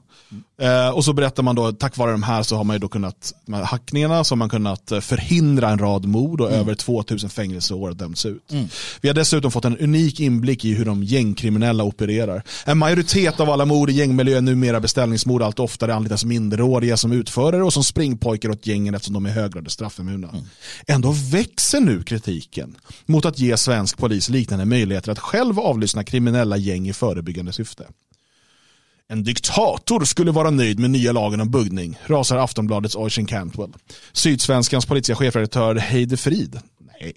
[0.61, 2.87] Eh, och så berättar man då, tack vare de här så har man ju då
[2.87, 6.59] kunnat, de här hackningarna, så har man kunnat eh, förhindra en rad mord och mm.
[6.59, 8.51] över 2000 fängelseår dömts ut.
[8.51, 8.67] Mm.
[9.01, 12.43] Vi har dessutom fått en unik inblick i hur de gängkriminella opererar.
[12.65, 17.11] En majoritet av alla mord i gängmiljö är numera beställningsmord, allt oftare anlitas minderåriga som
[17.11, 20.29] utförare och som springpojkar åt gängen eftersom de är högre straffimuna.
[20.29, 20.43] Mm.
[20.87, 22.75] Ändå växer nu kritiken
[23.05, 27.87] mot att ge svensk polis liknande möjligheter att själv avlyssna kriminella gäng i förebyggande syfte.
[29.07, 33.73] En diktator skulle vara nöjd med nya lagen om buggning, rasar Aftonbladets Oisin Cantwell.
[34.11, 36.59] Sydsvenskans politiska chefredaktör Heide Frid,
[37.01, 37.13] nej.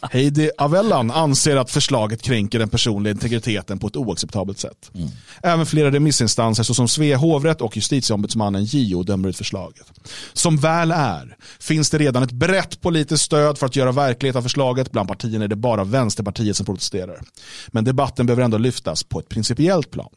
[0.00, 4.90] Heidi Avellan anser att förslaget kränker den personliga integriteten på ett oacceptabelt sätt.
[4.94, 5.08] Mm.
[5.42, 9.86] Även flera remissinstanser såsom Svea hovrätt och justitieombudsmannen JO dömer ut förslaget.
[10.32, 14.42] Som väl är finns det redan ett brett politiskt stöd för att göra verklighet av
[14.42, 14.92] förslaget.
[14.92, 17.20] Bland partierna är det bara Vänsterpartiet som protesterar.
[17.68, 20.10] Men debatten behöver ändå lyftas på ett principiellt plan.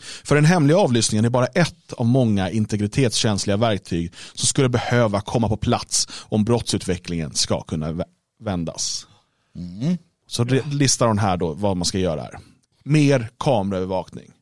[0.00, 5.48] För den hemliga avlyssningen är bara ett av många integritetskänsliga verktyg som skulle behöva komma
[5.48, 8.04] på plats om brottsutvecklingen ska kunna
[8.40, 9.06] vändas.
[9.56, 9.98] Mm.
[10.28, 12.38] Så listar hon här då vad man ska göra här.
[12.84, 14.32] Mer kameraövervakning.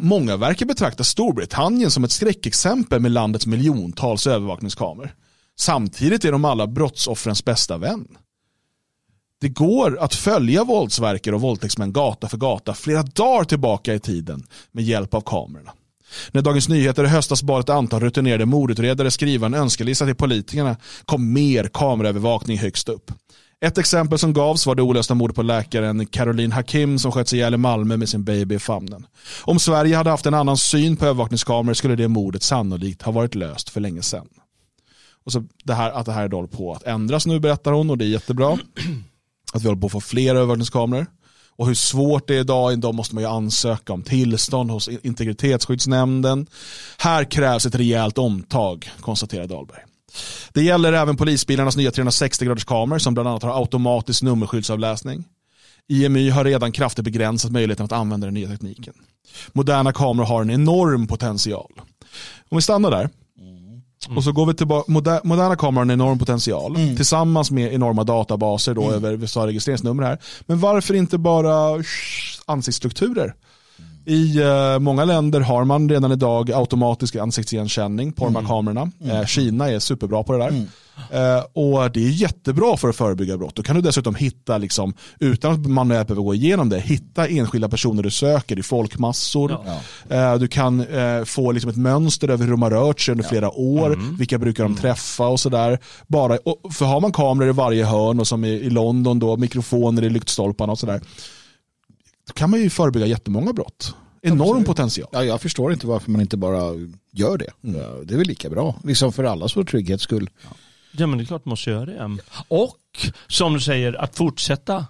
[0.00, 5.14] Många verkar betrakta Storbritannien som ett skräckexempel med landets miljontals övervakningskameror.
[5.56, 8.08] Samtidigt är de alla brottsoffrens bästa vän.
[9.44, 14.46] Det går att följa våldsverkare och våldtäktsmän gata för gata flera dagar tillbaka i tiden
[14.72, 15.72] med hjälp av kamerorna.
[16.32, 20.76] När Dagens Nyheter i höstas bad ett antal rutinerade mordutredare skriva en önskelista till politikerna
[21.04, 23.10] kom mer kameraövervakning högst upp.
[23.60, 27.54] Ett exempel som gavs var det olösta mordet på läkaren Caroline Hakim som sköts ihjäl
[27.54, 29.06] i Malmö med sin baby i famnen.
[29.42, 33.34] Om Sverige hade haft en annan syn på övervakningskameror skulle det mordet sannolikt ha varit
[33.34, 34.28] löst för länge sedan.
[35.24, 37.98] Och så det här, att det här är på att ändras nu berättar hon och
[37.98, 38.58] det är jättebra.
[39.54, 41.06] Att vi håller på att få fler övervakningskameror.
[41.56, 46.46] Och hur svårt det är idag, idag måste man ju ansöka om tillstånd hos integritetsskyddsnämnden.
[46.98, 49.80] Här krävs ett rejält omtag, konstaterar Dahlberg.
[50.52, 55.24] Det gäller även polisbilarnas nya 360-graders kameror som bland annat har automatisk nummerskyddsavläsning.
[55.88, 58.94] IMY har redan kraftigt begränsat möjligheten att använda den nya tekniken.
[59.52, 61.72] Moderna kameror har en enorm potential.
[62.48, 63.08] Om vi stannar där
[64.06, 64.18] Mm.
[64.18, 66.96] Och så går vi tillbaka, moder, moderna kameror har en enorm potential mm.
[66.96, 68.94] tillsammans med enorma databaser då mm.
[68.94, 70.18] över, vi sa registreringsnummer här.
[70.46, 71.82] Men varför inte bara
[72.46, 73.34] ansiktsstrukturer?
[74.06, 78.34] I uh, många länder har man redan idag automatisk ansiktsigenkänning på mm.
[78.34, 78.90] de här kamerorna.
[79.00, 79.16] Mm.
[79.16, 80.48] Uh, Kina är superbra på det där.
[80.48, 80.66] Mm.
[81.14, 83.54] Uh, och det är jättebra för att förebygga brott.
[83.54, 87.68] Då kan du dessutom hitta, liksom, utan att man behöver gå igenom det, hitta enskilda
[87.68, 89.58] personer du söker i folkmassor.
[90.08, 90.38] Ja.
[90.38, 90.86] du kan
[91.24, 93.28] få liksom, ett mönster över hur de har rört sig under ja.
[93.28, 94.16] flera år, mm.
[94.16, 94.82] vilka brukar de mm.
[94.82, 95.78] träffa och sådär.
[96.72, 100.10] för har man kameror i varje hörn och som i, i London då, mikrofoner i
[100.10, 101.00] lyktstolparna och sådär
[102.26, 103.94] då kan man ju förebygga jättemånga brott.
[104.22, 104.66] Enorm Absolut.
[104.66, 105.08] potential.
[105.12, 106.72] Ja, jag förstår inte varför man inte bara
[107.12, 107.50] gör det.
[107.64, 108.06] Mm.
[108.06, 110.30] Det är väl lika bra, liksom för allas vår trygghets skull.
[110.92, 112.18] Ja, men det är klart man måste göra det.
[112.48, 112.76] Och
[113.26, 114.86] som du säger, att fortsätta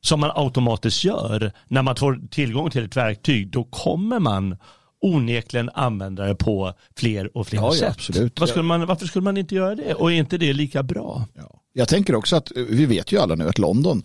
[0.00, 4.56] som man automatiskt gör när man får tillgång till ett verktyg, då kommer man
[5.00, 7.82] onekligen använda det på fler och fler ja, sätt.
[7.82, 8.40] Ja, absolut.
[8.40, 9.94] Varför skulle, man, varför skulle man inte göra det?
[9.94, 11.26] Och är inte det lika bra?
[11.34, 11.60] Ja.
[11.72, 14.02] Jag tänker också att vi vet ju alla nu att London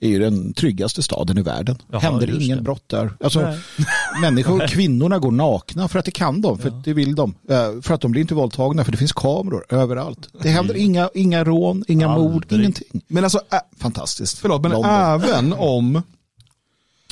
[0.00, 1.78] är ju den tryggaste staden i världen.
[1.90, 2.64] Jaha, Händer ingen det.
[2.64, 3.12] brott där.
[3.20, 3.54] Alltså,
[4.20, 6.82] människor, kvinnorna går nakna för att det kan de, för ja.
[6.84, 7.34] det vill de.
[7.50, 10.28] Eh, för att de blir inte våldtagna, för det finns kameror överallt.
[10.42, 10.86] Det händer mm.
[10.86, 12.32] inga, inga rån, inga Aldrig.
[12.32, 13.02] mord, ingenting.
[13.08, 14.38] Men alltså, äh, fantastiskt.
[14.38, 14.90] Förlåt, men London.
[14.90, 16.02] även om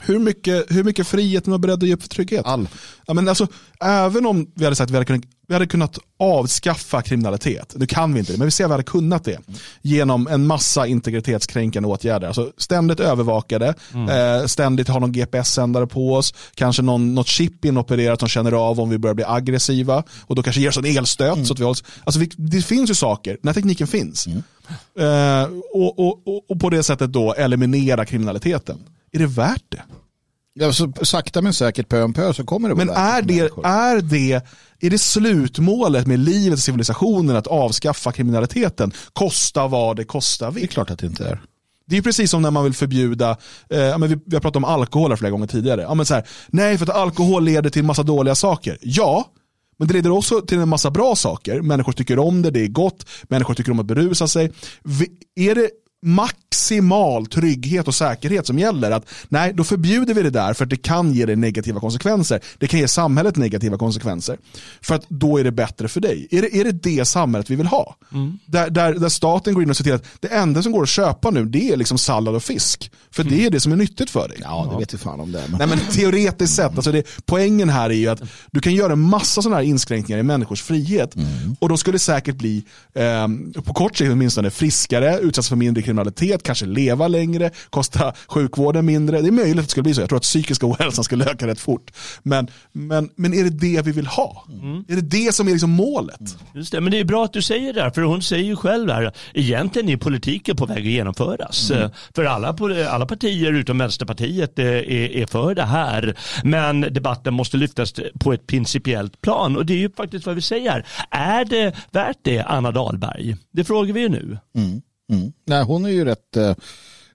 [0.03, 2.47] hur mycket, hur mycket frihet är man beredd att ge för trygghet?
[2.47, 2.69] All.
[3.07, 3.47] Ja, men alltså,
[3.81, 7.87] även om vi hade sagt att vi hade kunnat, vi hade kunnat avskaffa kriminalitet, nu
[7.87, 9.39] kan vi inte det, men vi ser att vi hade kunnat det
[9.83, 12.27] genom en massa integritetskränkande åtgärder.
[12.27, 14.09] Alltså ständigt övervakade, mm.
[14.09, 18.81] eh, ständigt ha någon GPS-sändare på oss, kanske någon, något chip inopererat som känner av
[18.81, 21.35] om vi börjar bli aggressiva och då kanske ger oss en elstöt.
[21.35, 21.47] Mm.
[21.47, 24.27] Så att vi hålls, alltså vi, det finns ju saker, den här tekniken finns.
[24.27, 24.43] Mm.
[24.99, 28.79] Eh, och, och, och, och på det sättet då eliminera kriminaliteten.
[29.17, 29.83] Är det värt det?
[30.55, 34.01] Ja, så sakta men säkert pö om pö så kommer det Men är det, är,
[34.01, 34.33] det,
[34.81, 38.93] är det slutmålet med livet och civilisationen att avskaffa kriminaliteten?
[39.13, 40.63] Kosta vad det kostar vill.
[40.63, 41.41] Det är klart att det inte är.
[41.87, 43.31] Det är precis som när man vill förbjuda,
[43.71, 45.83] eh, men vi, vi har pratat om alkohol flera gånger tidigare.
[45.83, 48.79] Ja, men så här, nej, för att alkohol leder till massa dåliga saker.
[48.81, 49.25] Ja,
[49.77, 51.61] men det leder också till en massa bra saker.
[51.61, 54.53] Människor tycker om det, det är gott, människor tycker om att berusa sig.
[55.35, 55.71] Är det
[56.03, 58.91] maximal trygghet och säkerhet som gäller.
[58.91, 62.41] Att nej, då förbjuder vi det där för att det kan ge dig negativa konsekvenser.
[62.59, 64.39] Det kan ge samhället negativa konsekvenser.
[64.81, 66.29] För att då är det bättre för dig.
[66.31, 67.97] Är det är det, det samhället vi vill ha?
[68.13, 68.39] Mm.
[68.47, 70.89] Där, där, där staten går in och ser till att det enda som går att
[70.89, 72.91] köpa nu det är liksom sallad och fisk.
[73.11, 73.35] För mm.
[73.35, 74.39] det är det som är nyttigt för dig.
[74.41, 75.43] Ja, det vet vi fan om det.
[75.49, 75.59] Men...
[75.59, 79.01] Nej, men teoretiskt sett, alltså det, poängen här är ju att du kan göra en
[79.01, 81.17] massa sådana här inskränkningar i människors frihet.
[81.17, 81.57] Mm.
[81.59, 83.29] Och då skulle det säkert bli, eh,
[83.63, 89.21] på kort sikt åtminstone, friskare, utsättas för mindre kriminalitet, kanske leva längre, kosta sjukvården mindre.
[89.21, 90.01] Det är möjligt att det skulle bli så.
[90.01, 91.91] Jag tror att psykiska ohälsan skulle öka rätt fort.
[92.23, 94.45] Men, men, men är det det vi vill ha?
[94.49, 94.85] Mm.
[94.89, 96.21] Är det det som är liksom målet?
[96.21, 96.41] Mm.
[96.55, 98.91] Just det, men det är bra att du säger det, för hon säger ju själv
[98.91, 101.71] här, egentligen är politiken på väg att genomföras.
[101.71, 101.91] Mm.
[102.15, 102.57] För alla,
[102.89, 106.15] alla partier utom Vänsterpartiet är, är för det här.
[106.45, 110.43] Men debatten måste lyftas på ett principiellt plan och det är ju faktiskt vad vi
[110.43, 110.87] säger här.
[111.11, 113.37] Är det värt det, Anna Dahlberg?
[113.53, 114.39] Det frågar vi ju nu.
[114.57, 114.83] Mm.
[115.13, 115.33] Mm.
[115.47, 116.55] Nej, hon är ju rätt eh,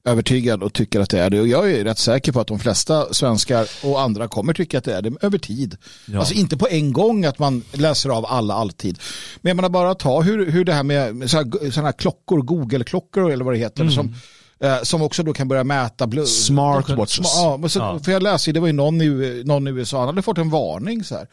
[0.05, 1.41] övertygad och tycker att det är det.
[1.41, 4.83] Och jag är rätt säker på att de flesta svenskar och andra kommer tycka att
[4.83, 5.77] det är det över tid.
[6.05, 6.19] Ja.
[6.19, 8.99] Alltså inte på en gång att man läser av alla alltid.
[9.41, 13.45] Men jag menar bara ta hur, hur det här med sådana här klockor, Google-klockor eller
[13.45, 13.93] vad det heter, mm.
[13.93, 14.15] som
[14.63, 16.27] Eh, som också då kan börja mäta blod.
[16.27, 17.35] Smartwatches.
[17.35, 17.99] Ja, men så, Ja.
[17.99, 20.49] För jag läste, det var ju någon i, någon i USA, han hade fått en
[20.49, 21.27] varning så här.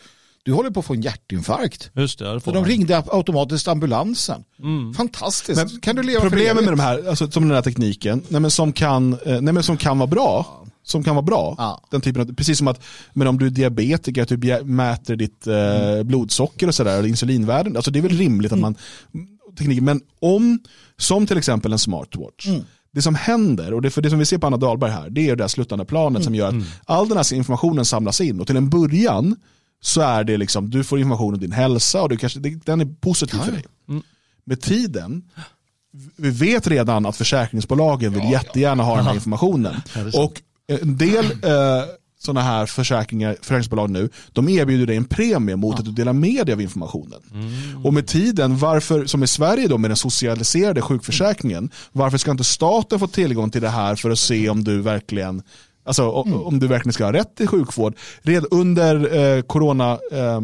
[0.49, 1.91] Du håller på att få en hjärtinfarkt.
[1.95, 4.45] Just det, det de ringde automatiskt ambulansen.
[4.97, 5.57] Fantastiskt.
[5.57, 8.51] Men kan du leva Problemet med de här, alltså, som den här tekniken, nej, men
[8.51, 11.55] som, kan, eh, nej, men som kan vara bra, som kan vara bra.
[11.59, 11.83] Ja.
[11.91, 12.83] Den typen av, precis som att
[13.13, 17.77] men om du är diabetiker, att du mäter ditt eh, blodsocker och sådär, eller insulinvärden.
[17.77, 18.75] Alltså det är väl rimligt att man,
[19.59, 20.61] tekniken, men om,
[20.97, 22.47] som till exempel en smartwatch,
[22.93, 25.29] det som händer, och det, för det som vi ser på Anna Dahlberg här, det
[25.29, 28.47] är det här sluttande planet som gör att all den här informationen samlas in och
[28.47, 29.37] till en början
[29.81, 32.95] så är det liksom, du får information om din hälsa och du kanske, den är
[33.01, 33.65] positiv för dig.
[34.45, 35.23] Med tiden,
[36.17, 39.75] vi vet redan att försäkringsbolagen vill jättegärna ha den här informationen.
[40.15, 41.85] och en del eh,
[42.21, 46.47] sådana här försäkringar, försäkringsbolag nu, de erbjuder dig en premie mot att du delar med
[46.47, 47.21] dig av informationen.
[47.85, 52.45] Och med tiden, varför, som i Sverige då med den socialiserade sjukförsäkringen, varför ska inte
[52.45, 55.43] staten få tillgång till det här för att se om du verkligen
[55.89, 57.95] Alltså o- om du verkligen ska ha rätt till sjukvård.
[58.23, 60.41] Redan under eh, corona eh,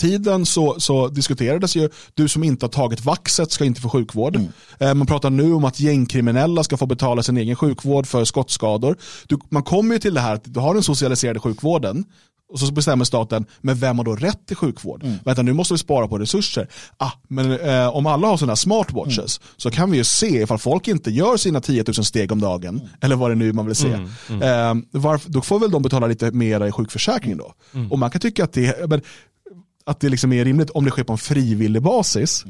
[0.00, 4.36] tiden så, så diskuterades ju, du som inte har tagit vaxet ska inte få sjukvård.
[4.78, 8.96] Eh, man pratar nu om att gängkriminella ska få betala sin egen sjukvård för skottskador.
[9.26, 12.04] Du, man kommer ju till det här att du har den socialiserade sjukvården
[12.50, 15.04] och så bestämmer staten, men vem har då rätt till sjukvård?
[15.24, 16.68] Vänta, nu måste vi spara på resurser.
[16.96, 20.58] Ah, men eh, om alla har sådana här smartwatches så kan vi ju se ifall
[20.58, 23.74] folk inte gör sina 10 000 steg om dagen, eller vad det nu man vill
[23.74, 23.92] se.
[23.92, 27.54] Eh, varför, då får väl de betala lite mer i sjukförsäkringen då.
[27.90, 29.00] Och man kan tycka att det, men,
[29.84, 32.44] att det liksom är rimligt om det sker på en frivillig basis.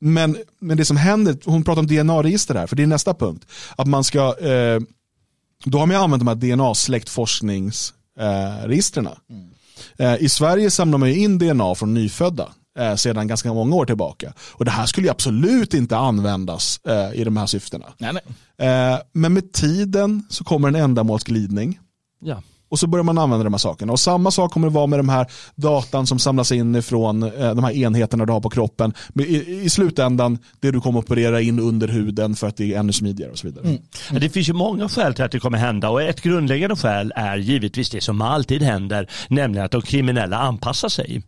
[0.00, 3.46] Men, men det som händer, hon pratar om DNA-register här, för det är nästa punkt.
[3.76, 4.80] Att man ska, eh,
[5.64, 7.95] då har man ju använt de här DNA-släktforskningsregistren.
[9.98, 12.48] Eh, I Sverige samlar man ju in DNA från nyfödda
[12.78, 14.32] eh, sedan ganska många år tillbaka.
[14.38, 17.86] Och det här skulle ju absolut inte användas eh, i de här syftena.
[17.98, 18.22] Nej, nej.
[18.68, 21.78] Eh, men med tiden så kommer en ändamålsglidning.
[22.20, 22.42] Ja.
[22.68, 23.92] Och så börjar man använda de här sakerna.
[23.92, 27.30] Och samma sak kommer det vara med de här datan som samlas in från eh,
[27.54, 28.94] de här enheterna du har på kroppen.
[29.14, 32.92] I, I slutändan, det du kommer operera in under huden för att det är ännu
[32.92, 33.64] smidigare och så vidare.
[33.66, 33.78] Mm.
[34.12, 37.12] Ja, Det finns ju många skäl till att det kommer hända och ett grundläggande skäl
[37.16, 41.22] är givetvis det som alltid händer, nämligen att de kriminella anpassar sig.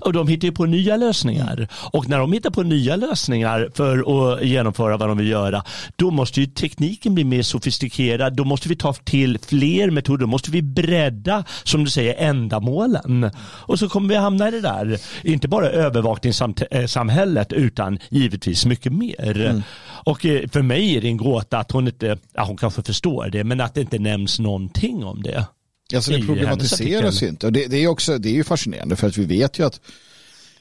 [0.00, 1.68] Och de hittar ju på nya lösningar.
[1.92, 5.62] Och när de hittar på nya lösningar för att genomföra vad de vill göra,
[5.96, 8.36] då måste ju tekniken bli mer sofistikerad.
[8.36, 10.20] Då måste vi ta till fler metoder.
[10.20, 13.30] Då måste vi bredda, som du säger, ändamålen.
[13.40, 19.62] Och så kommer vi hamna i det där, inte bara övervakningssamhället, utan givetvis mycket mer.
[20.04, 23.28] Och eh, för mig är det en gåta att hon inte, ja, hon kanske förstår
[23.32, 25.46] det, men att det inte nämns någonting om det.
[25.94, 27.46] Alltså det problematiseras ju inte.
[27.46, 29.80] Och det, det, är också, det är ju fascinerande för att vi vet ju att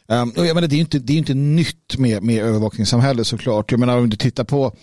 [0.07, 3.71] um, jag menar, det är ju inte, det är inte nytt med, med övervakningssamhälle såklart.
[3.71, 4.75] Jag menar om du tittar på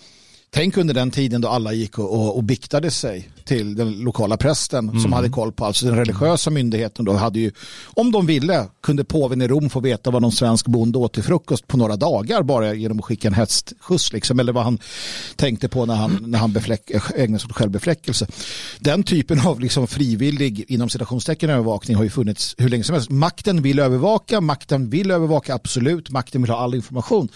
[0.55, 4.37] Tänk under den tiden då alla gick och, och, och biktade sig till den lokala
[4.37, 7.51] prästen som hade koll på, alltså den religiösa myndigheten då hade ju,
[7.93, 11.23] om de ville, kunde påven i Rom få veta vad någon svensk bonde åt till
[11.23, 14.79] frukost på några dagar bara genom att skicka en hästskjuts liksom, eller vad han
[15.35, 18.27] tänkte på när han, när han befläck, ägnade sig åt självbefläckelse.
[18.79, 23.09] Den typen av liksom frivillig, inom citationstecken, övervakning har ju funnits hur länge som helst.
[23.09, 27.29] Makten vill övervaka, makten vill övervaka absolut, makten vill ha all information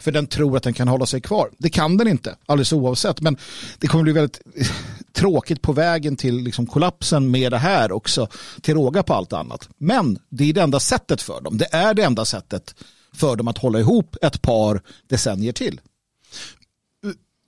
[0.00, 1.50] för den tror att den kan hålla sig kvar.
[1.58, 3.20] Det kan den inte, alldeles oavsett.
[3.20, 3.36] Men
[3.78, 4.40] det kommer bli väldigt
[5.12, 8.28] tråkigt på vägen till liksom kollapsen med det här också,
[8.60, 9.68] till råga på allt annat.
[9.78, 11.58] Men det är det enda sättet för dem.
[11.58, 12.74] Det är det enda sättet
[13.14, 15.80] för dem att hålla ihop ett par decennier till.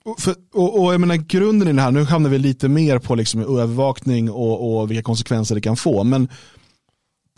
[0.05, 2.99] Och, för, och, och jag menar, grunden i det här, nu hamnar vi lite mer
[2.99, 6.03] på liksom övervakning och, och vilka konsekvenser det kan få.
[6.03, 6.27] Men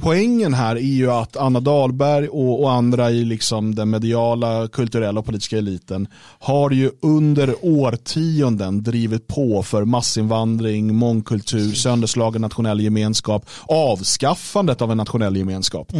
[0.01, 5.19] poängen här är ju att Anna Dahlberg och, och andra i liksom den mediala, kulturella
[5.19, 6.07] och politiska eliten
[6.39, 14.97] har ju under årtionden drivit på för massinvandring, mångkultur, sönderslagen nationell gemenskap, avskaffandet av en
[14.97, 15.91] nationell gemenskap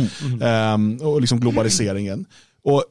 [0.41, 2.25] Ehm, och liksom globaliseringen.
[2.63, 2.83] Och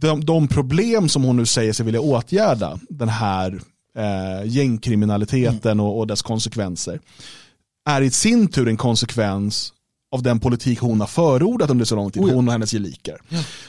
[0.00, 3.60] de, de problem som hon nu säger sig vilja åtgärda, den här
[3.98, 7.00] eh, gängkriminaliteten och, och dess konsekvenser,
[7.88, 9.72] är i sin tur en konsekvens
[10.14, 13.20] av den politik hon har förordat under så lång tid, hon och hennes gelikar.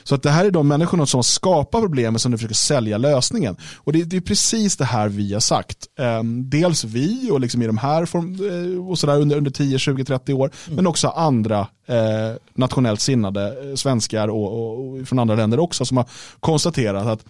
[0.04, 3.56] Så att det här är de människorna som skapar problemet som nu försöker sälja lösningen.
[3.78, 5.78] Och det, det är precis det här vi har sagt.
[6.00, 9.80] Ehm, dels vi och liksom i de här form, eh, och sådär under, under 10,
[9.80, 15.20] 20, 30 år, men också andra eh, nationellt sinnade eh, svenskar och, och, och från
[15.20, 16.06] andra länder också som har
[16.39, 17.26] konstaterat att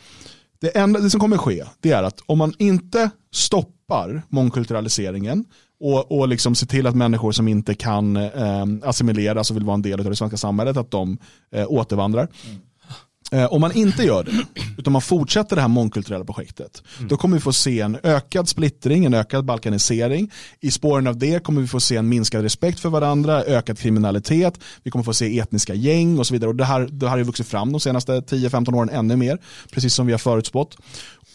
[0.61, 5.45] det, enda, det som kommer ske det är att om man inte stoppar mångkulturaliseringen
[5.79, 9.73] och, och liksom ser till att människor som inte kan eh, assimileras och vill vara
[9.73, 11.17] en del av det svenska samhället att de
[11.51, 12.27] eh, återvandrar.
[13.31, 14.31] Eh, om man inte gör det,
[14.77, 17.07] utan man fortsätter det här mångkulturella projektet, mm.
[17.07, 20.31] då kommer vi få se en ökad splittring, en ökad balkanisering.
[20.59, 24.59] I spåren av det kommer vi få se en minskad respekt för varandra, ökad kriminalitet,
[24.83, 26.49] vi kommer få se etniska gäng och så vidare.
[26.49, 29.37] Och det här, det här har ju vuxit fram de senaste 10-15 åren ännu mer,
[29.71, 30.77] precis som vi har förutspått.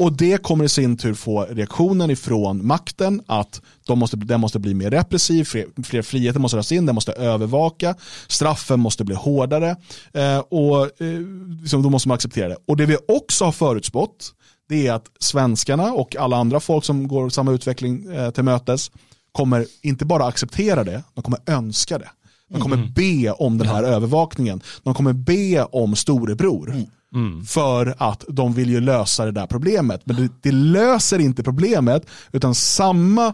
[0.01, 4.59] Och det kommer i sin tur få reaktionen ifrån makten att de måste, den måste
[4.59, 7.95] bli mer repressiv, fler, fler friheter måste dras in, den måste övervaka,
[8.29, 9.77] straffen måste bli hårdare
[10.13, 11.21] eh, och eh,
[11.61, 12.57] liksom, då måste man acceptera det.
[12.67, 14.33] Och det vi också har förutspått
[14.69, 18.91] det är att svenskarna och alla andra folk som går samma utveckling eh, till mötes
[19.33, 22.09] kommer inte bara acceptera det, de kommer önska det.
[22.49, 22.93] De kommer mm.
[22.93, 23.89] be om den här ja.
[23.89, 24.61] övervakningen.
[24.83, 26.71] De kommer be om storebror.
[26.71, 26.87] Mm.
[27.15, 27.45] Mm.
[27.45, 30.03] För att de vill ju lösa det där problemet.
[30.05, 33.33] Men det, det löser inte problemet, utan samma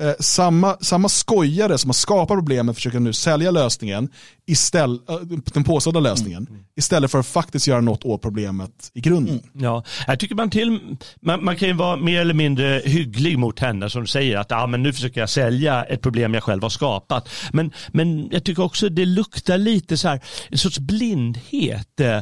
[0.00, 4.08] Eh, samma, samma skojare som har skapat problemet försöker nu sälja lösningen,
[4.46, 5.16] istället, eh,
[5.54, 6.64] den påstådda lösningen, mm, mm.
[6.76, 9.34] istället för att faktiskt göra något åt problemet i grunden.
[9.54, 9.64] Mm.
[9.64, 10.80] Ja, jag tycker man till,
[11.20, 14.66] man, man, kan ju vara mer eller mindre hygglig mot henne som säger att ah,
[14.66, 17.28] men nu försöker jag sälja ett problem jag själv har skapat.
[17.52, 22.00] Men, men jag tycker också det luktar lite så här, en sorts blindhet.
[22.00, 22.20] Eh,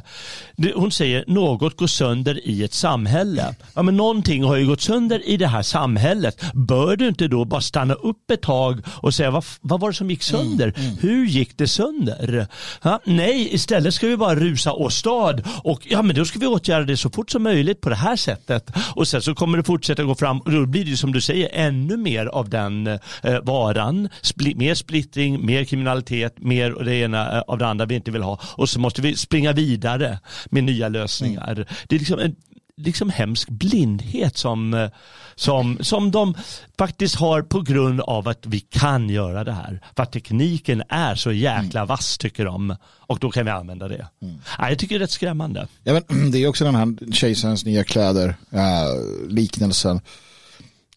[0.74, 3.54] hon säger något går sönder i ett samhälle.
[3.74, 6.44] Ja, men någonting har ju gått sönder i det här samhället.
[6.54, 9.94] Bör du inte då bara stanna upp ett tag och säga vad, vad var det
[9.94, 10.72] som gick sönder?
[10.76, 10.98] Mm, mm.
[11.00, 12.46] Hur gick det sönder?
[12.82, 13.00] Ha?
[13.04, 16.96] Nej, istället ska vi bara rusa åstad och ja, men då ska vi åtgärda det
[16.96, 18.70] så fort som möjligt på det här sättet.
[18.94, 21.48] Och sen så kommer det fortsätta gå fram och då blir det som du säger
[21.52, 22.98] ännu mer av den eh,
[23.42, 24.08] varan.
[24.20, 28.22] Spli mer splittring, mer kriminalitet, mer det ena eh, av det andra vi inte vill
[28.22, 28.40] ha.
[28.42, 30.18] Och så måste vi springa vidare
[30.50, 31.52] med nya lösningar.
[31.52, 31.64] Mm.
[31.88, 32.34] Det är liksom en
[32.76, 34.90] liksom hemsk blindhet som, eh,
[35.34, 36.34] som, som de
[36.78, 39.80] faktiskt har på grund av att vi kan göra det här.
[39.96, 41.88] För att tekniken är så jäkla mm.
[41.88, 42.76] vass tycker de.
[42.84, 44.06] Och då kan vi använda det.
[44.22, 44.34] Mm.
[44.58, 45.68] Ja, jag tycker det är rätt skrämmande.
[45.84, 50.00] Ja, men, det är också den här kejsarens nya kläder äh, liknelsen.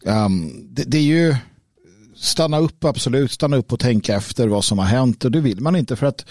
[0.05, 1.36] Um, det, det är ju
[2.15, 5.61] stanna upp absolut, stanna upp och tänka efter vad som har hänt och det vill
[5.61, 6.26] man inte för att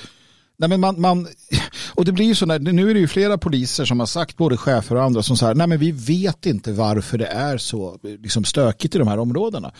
[0.56, 1.28] Nej, men man, man,
[1.94, 4.36] och det blir ju så, när, nu är det ju flera poliser som har sagt,
[4.36, 7.98] både chefer och andra, som säger nej men vi vet inte varför det är så
[8.02, 9.72] liksom, stökigt i de här områdena.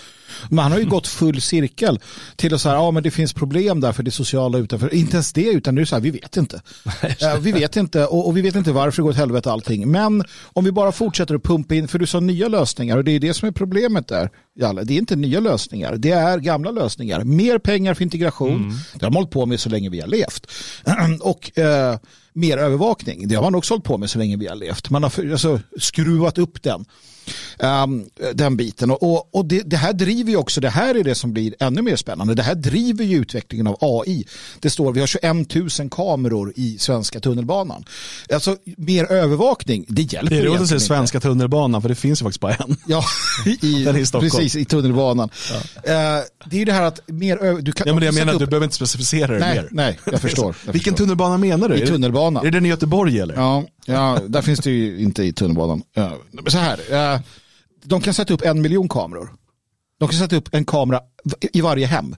[0.51, 2.01] Man har ju gått full cirkel
[2.37, 4.95] till att säga, ja men det finns problem där för det sociala utanför.
[4.95, 6.63] Inte ens det, utan det är så här, vi vet inte.
[7.41, 9.91] vi vet inte och, och, vi vet inte varför det går åt helvete allting.
[9.91, 13.13] Men om vi bara fortsätter att pumpa in, för du sa nya lösningar och det
[13.13, 14.31] är det som är problemet där.
[14.57, 14.85] Jalle.
[14.85, 17.25] Det är inte nya lösningar, det är gamla lösningar.
[17.25, 18.75] Mer pengar för integration, mm.
[18.95, 20.47] det har man hållit på med så länge vi har levt.
[21.21, 21.99] Och eh,
[22.33, 24.91] mer övervakning, det har man också hållit på med så länge vi har levt.
[24.91, 26.85] Man har alltså, skruvat upp den.
[27.59, 28.91] Um, den biten.
[28.91, 31.83] Och, och, det, det, här driver ju också, det här är det som blir ännu
[31.83, 32.35] mer spännande.
[32.35, 34.27] Det här driver ju utvecklingen av AI.
[34.61, 37.85] Det står, vi har 21 000 kameror i svenska tunnelbanan.
[38.33, 42.21] Alltså mer övervakning, det hjälper Det är roligt att säga svenska tunnelbanan, för det finns
[42.21, 42.77] ju faktiskt bara en.
[42.87, 43.05] Ja,
[43.47, 45.31] i, i precis, i tunnelbanan.
[45.51, 46.19] Ja.
[46.19, 48.39] Uh, det är ju det här att mer du kan, ja, men jag menar, upp...
[48.39, 49.69] du behöver inte specificera det nej, mer.
[49.71, 50.57] Nej, jag förstår.
[50.65, 51.05] Jag Vilken förstår.
[51.05, 51.77] tunnelbana menar du?
[51.77, 52.41] I tunnelbana.
[52.41, 53.35] Är det den i Göteborg eller?
[53.35, 55.83] Ja, ja där finns det ju inte i tunnelbanan.
[56.47, 57.21] Så här,
[57.85, 59.35] de kan sätta upp en miljon kameror.
[59.99, 61.01] De kan sätta upp en kamera
[61.53, 62.17] i varje hem.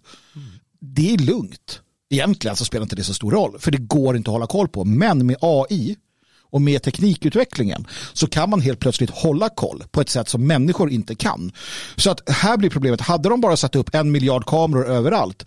[0.81, 1.81] Det är lugnt.
[2.11, 4.69] Egentligen så spelar inte det så stor roll, för det går inte att hålla koll
[4.69, 4.85] på.
[4.85, 5.97] Men med AI
[6.57, 10.91] och med teknikutvecklingen så kan man helt plötsligt hålla koll på ett sätt som människor
[10.91, 11.53] inte kan.
[11.97, 15.47] Så att här blir problemet, hade de bara satt upp en miljard kameror överallt,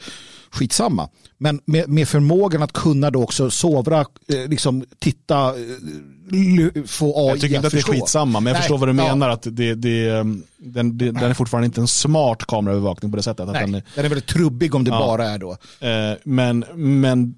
[0.52, 1.10] skitsamma.
[1.38, 7.30] Men med, med förmågan att kunna då också sovra, eh, liksom titta, eh, få AI
[7.30, 9.08] Jag tycker inte att, det är skitsamma, men jag Nej, förstår vad du ja.
[9.08, 9.30] menar.
[9.30, 13.24] att det, det, mm, den, det, den är fortfarande inte en smart kameraövervakning på det
[13.24, 13.48] sättet.
[13.48, 15.00] Att Nej, den, är, den är väldigt trubbig om det ja.
[15.00, 15.52] bara är då.
[15.80, 17.36] Eh, men, men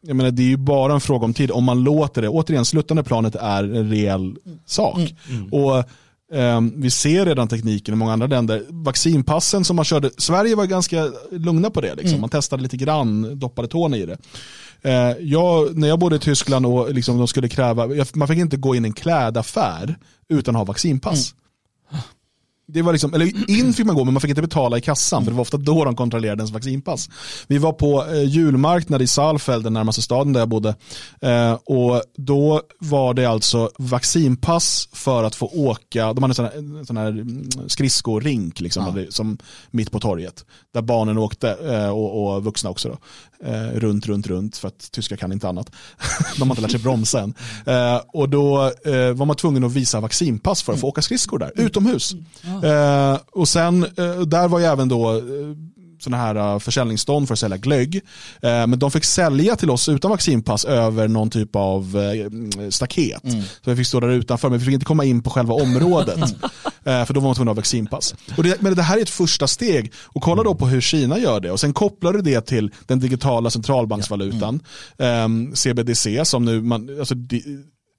[0.00, 1.50] jag menar, det är ju bara en fråga om tid.
[1.50, 4.36] Om man låter det, återigen, sluttande planet är en reell
[4.66, 4.98] sak.
[4.98, 5.42] Mm.
[5.42, 5.52] Mm.
[5.52, 5.84] Och
[6.32, 8.64] Um, vi ser redan tekniken i många andra länder.
[8.68, 11.94] Vaccinpassen som man körde, Sverige var ganska lugna på det.
[11.94, 12.08] Liksom.
[12.08, 12.20] Mm.
[12.20, 14.18] Man testade lite grann, doppade tårna i det.
[14.84, 18.56] Uh, jag, när jag bodde i Tyskland och liksom de skulle kräva, man fick inte
[18.56, 19.96] gå in i en klädaffär
[20.28, 21.32] utan att ha vaccinpass.
[21.32, 21.47] Mm.
[22.70, 25.24] Det var liksom, eller in fick man gå men man fick inte betala i kassan
[25.24, 27.10] för det var ofta då de kontrollerade ens vaccinpass.
[27.46, 30.74] Vi var på eh, julmarknad i Saalfeld, den närmaste staden där jag bodde.
[31.20, 36.44] Eh, och då var det alltså vaccinpass för att få åka, de hade en sån
[36.44, 39.04] här, sån här mm, liksom, ja.
[39.10, 39.38] som
[39.70, 40.44] mitt på torget.
[40.74, 42.88] Där barnen åkte eh, och, och vuxna också.
[42.88, 42.96] Då.
[43.74, 45.70] Runt, runt, runt för att tyskar kan inte annat.
[46.38, 47.34] de har inte lärt sig bromsa än.
[48.12, 48.56] Och då
[49.14, 52.14] var man tvungen att visa vaccinpass för att få åka skridskor där, utomhus.
[52.64, 55.22] Eh, och sen, eh, där var ju även då eh,
[55.98, 57.94] sådana här uh, försäljningsstånd för att sälja glögg.
[57.94, 58.00] Uh,
[58.42, 63.24] men de fick sälja till oss utan vaccinpass över någon typ av uh, staket.
[63.24, 63.42] Mm.
[63.64, 66.18] Så vi fick stå där utanför men vi fick inte komma in på själva området.
[66.84, 68.14] för då var man tvungen att ha vaccinpass.
[68.36, 69.92] Och det, men det här är ett första steg.
[70.04, 71.50] Och kolla då på hur Kina gör det.
[71.50, 74.60] Och sen kopplar du det till den digitala centralbanksvalutan.
[74.98, 75.56] Mm.
[75.56, 77.14] CBDC som nu man, alltså,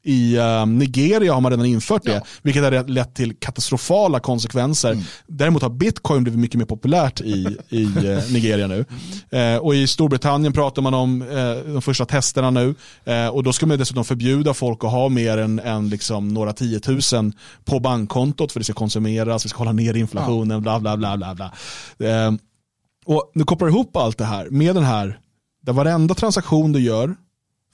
[0.04, 2.22] i uh, Nigeria har man redan infört det, ja.
[2.41, 4.91] vilket har lett till katastrofala konsekvenser.
[4.91, 5.04] Mm.
[5.28, 8.86] Däremot har bitcoin blivit mycket mer populärt i, i uh, Nigeria nu.
[9.32, 9.56] Mm.
[9.56, 11.20] Uh, och i Storbritannien pratar man om
[11.66, 12.76] de första testerna nu.
[13.32, 17.34] och då ska man dessutom förbjuda folk att ha mer än, än liksom några tiotusen
[17.66, 20.80] på bankkontot för det ska konsumeras, vi ska hålla ner inflationen, ja.
[20.80, 21.18] bla bla bla.
[21.18, 21.52] bla, bla.
[23.06, 25.20] och nu kopplar ihop allt det här med den här,
[25.66, 27.16] där varenda transaktion du gör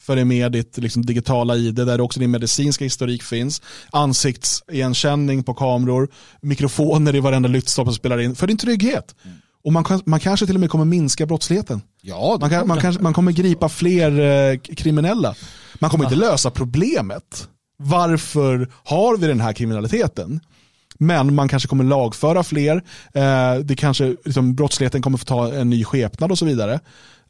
[0.05, 3.61] följer med ditt liksom, digitala ID där också din medicinska historik finns.
[3.91, 6.09] Ansiktsigenkänning på kameror,
[6.41, 9.15] mikrofoner i varenda lyktstolpe som spelar in för din trygghet.
[9.23, 9.37] Mm.
[9.63, 11.81] Och man, man kanske till och med kommer minska brottsligheten.
[12.01, 15.35] Ja, man, kan, man, kanske, man kommer gripa fler eh, kriminella.
[15.79, 17.47] Man kommer inte lösa problemet.
[17.77, 20.39] Varför har vi den här kriminaliteten?
[20.99, 22.83] Men man kanske kommer lagföra fler.
[23.13, 26.79] Eh, det kanske, liksom, brottsligheten kommer få ta en ny skepnad och så vidare.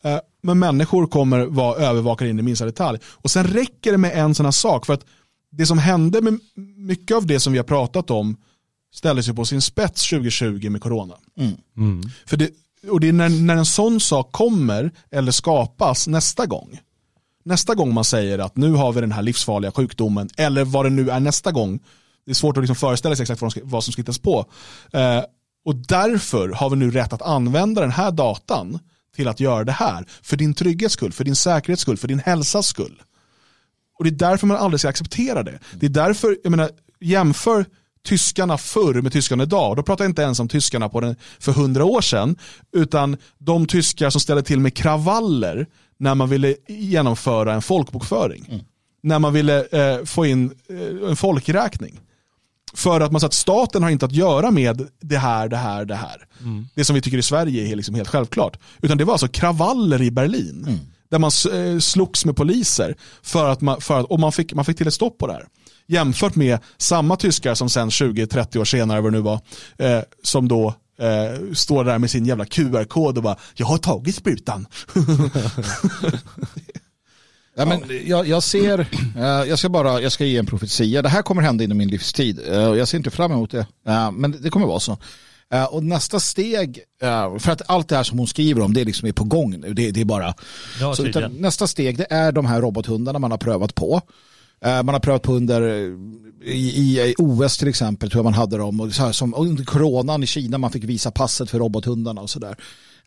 [0.06, 3.00] Eh, men människor kommer vara övervakade in i minsta detalj.
[3.06, 4.86] Och sen räcker det med en sån här sak.
[4.86, 5.06] För att
[5.52, 6.40] det som hände med
[6.78, 8.38] mycket av det som vi har pratat om
[8.94, 11.14] ställdes ju på sin spets 2020 med corona.
[11.38, 11.54] Mm.
[11.78, 12.10] Mm.
[12.26, 12.50] För det,
[12.90, 16.80] och det är när, när en sån sak kommer eller skapas nästa gång.
[17.44, 20.90] Nästa gång man säger att nu har vi den här livsfarliga sjukdomen eller vad det
[20.90, 21.80] nu är nästa gång.
[22.26, 24.46] Det är svårt att liksom föreställa sig exakt vad, vad som ska hittas på.
[24.92, 25.24] Eh,
[25.66, 28.80] och därför har vi nu rätt att använda den här datan
[29.16, 30.06] till att göra det här.
[30.22, 33.02] För din trygghets skull, för din säkerhets skull, för din hälsas skull.
[33.98, 35.60] Och det är därför man aldrig ska acceptera det.
[35.74, 37.66] Det är därför, jag menar, jämför
[38.06, 39.76] tyskarna förr med tyskarna idag.
[39.76, 42.36] Då pratar jag inte ens om tyskarna på den, för hundra år sedan,
[42.72, 48.46] utan de tyskar som ställde till med kravaller när man ville genomföra en folkbokföring.
[48.50, 48.66] Mm.
[49.04, 52.00] När man ville eh, få in eh, en folkräkning.
[52.76, 55.86] För att man sa att staten har inte att göra med det här, det här,
[55.86, 56.28] det här.
[56.42, 56.68] Mm.
[56.76, 58.60] Det som vi tycker i Sverige är liksom helt självklart.
[58.82, 60.66] Utan det var alltså kravaller i Berlin.
[60.68, 60.80] Mm.
[61.10, 62.96] Där man eh, slogs med poliser.
[63.22, 65.34] För att man, för att, och man fick, man fick till ett stopp på det
[65.34, 65.46] här.
[65.88, 69.40] Jämfört med samma tyskar som sen 20-30 år senare, vad det nu var,
[69.78, 74.16] eh, som då eh, står där med sin jävla QR-kod och bara, jag har tagit
[74.16, 74.66] sprutan.
[77.58, 81.02] Ja, men jag, jag ser, uh, jag ska bara, jag ska ge en profetia.
[81.02, 82.40] Det här kommer hända inom min livstid.
[82.40, 83.68] Uh, jag ser inte fram emot det.
[83.88, 84.98] Uh, men det kommer vara så.
[85.70, 86.80] och nästa steg,
[87.40, 89.60] för att allt det här som hon skriver om, det är liksom är på gång
[89.60, 89.74] nu.
[89.74, 90.34] Det, det är bara...
[90.80, 94.02] Ja, så, utan, nästa steg, det är de här robothundarna man har prövat på.
[94.62, 95.62] Man har prövat på under
[96.46, 98.80] i, i, OS till exempel, tror jag man hade dem.
[98.80, 102.30] Och så här, som under coronan i Kina, man fick visa passet för robothundarna och
[102.30, 102.58] sådär.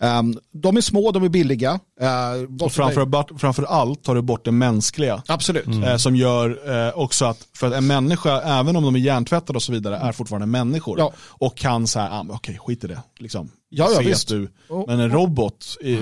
[0.00, 1.72] Um, de är små, de är billiga.
[1.72, 5.22] Uh, och framför, framför allt tar du bort det mänskliga.
[5.26, 5.66] Absolut.
[5.66, 5.84] Mm.
[5.84, 9.56] Uh, som gör uh, också att, för att en människa, även om de är hjärntvättade
[9.56, 10.98] och så vidare, är fortfarande människor.
[10.98, 11.12] Ja.
[11.18, 13.02] Och kan säga, ah, okej okay, skit i det.
[13.18, 13.50] Liksom.
[13.68, 14.28] Ja, ja, visst.
[14.28, 14.50] Du.
[14.86, 16.00] Men en robot, är,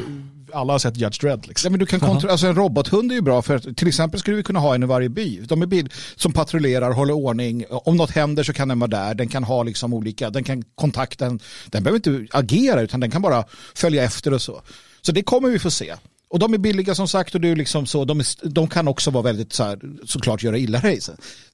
[0.52, 1.46] alla har sett Judge Dredd.
[1.46, 1.68] Liksom.
[1.68, 4.36] Ja, men du kan kontrollera, alltså en robothund är ju bra för till exempel skulle
[4.36, 5.40] vi kunna ha en i varje by.
[5.40, 7.64] De är bil som patrullerar, håller ordning.
[7.70, 9.14] Om något händer så kan den vara där.
[9.14, 13.10] Den kan ha liksom olika, den kan kontakta, den, den behöver inte agera utan den
[13.10, 13.44] kan bara
[13.74, 14.62] följa efter och så.
[15.02, 15.94] Så det kommer vi få se.
[16.28, 18.88] Och de är billiga som sagt och det är liksom så, de, är, de kan
[18.88, 21.00] också vara väldigt så här, såklart göra illa dig.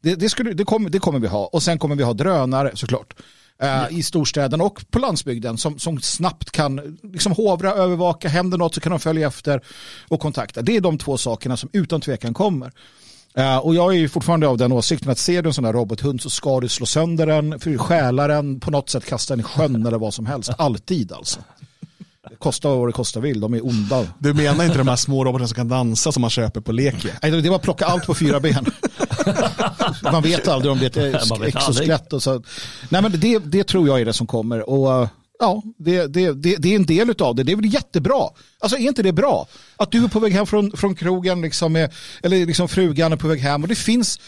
[0.01, 1.47] Det, det, skulle, det, kommer, det kommer vi ha.
[1.47, 3.15] Och sen kommer vi ha drönare såklart
[3.63, 8.75] eh, i storstäden och på landsbygden som, som snabbt kan liksom hovra, övervaka, händer något
[8.75, 9.61] så kan de följa efter
[10.09, 10.63] och kontakta.
[10.63, 12.73] Det är de två sakerna som utan tvekan kommer.
[13.39, 15.73] Uh, och jag är ju fortfarande av den åsikten att ser du en sån här
[15.73, 19.43] robothund så ska du slå sönder den, stjäla den, på något sätt kasta den i
[19.43, 20.51] sjön eller vad som helst.
[20.59, 21.41] Alltid alltså.
[22.39, 24.07] Kosta vad det kostar vill, de är onda.
[24.19, 27.09] Du menar inte de här små robotarna som kan dansa som man köper på leke?
[27.23, 28.67] Nej, det var plocka allt på fyra ben.
[30.03, 32.13] man vet aldrig om det är ett exoskelett.
[32.13, 32.43] Och så.
[32.89, 34.71] Nej, men det, det tror jag är det som kommer.
[34.71, 35.09] Och
[35.39, 37.43] ja, det, det, det, det är en del av det.
[37.43, 38.29] Det är väl jättebra.
[38.59, 39.47] Alltså är inte det bra?
[39.77, 43.17] Att du är på väg hem från, från krogen, liksom med, eller liksom frugan är
[43.17, 44.21] på väg hem och det finns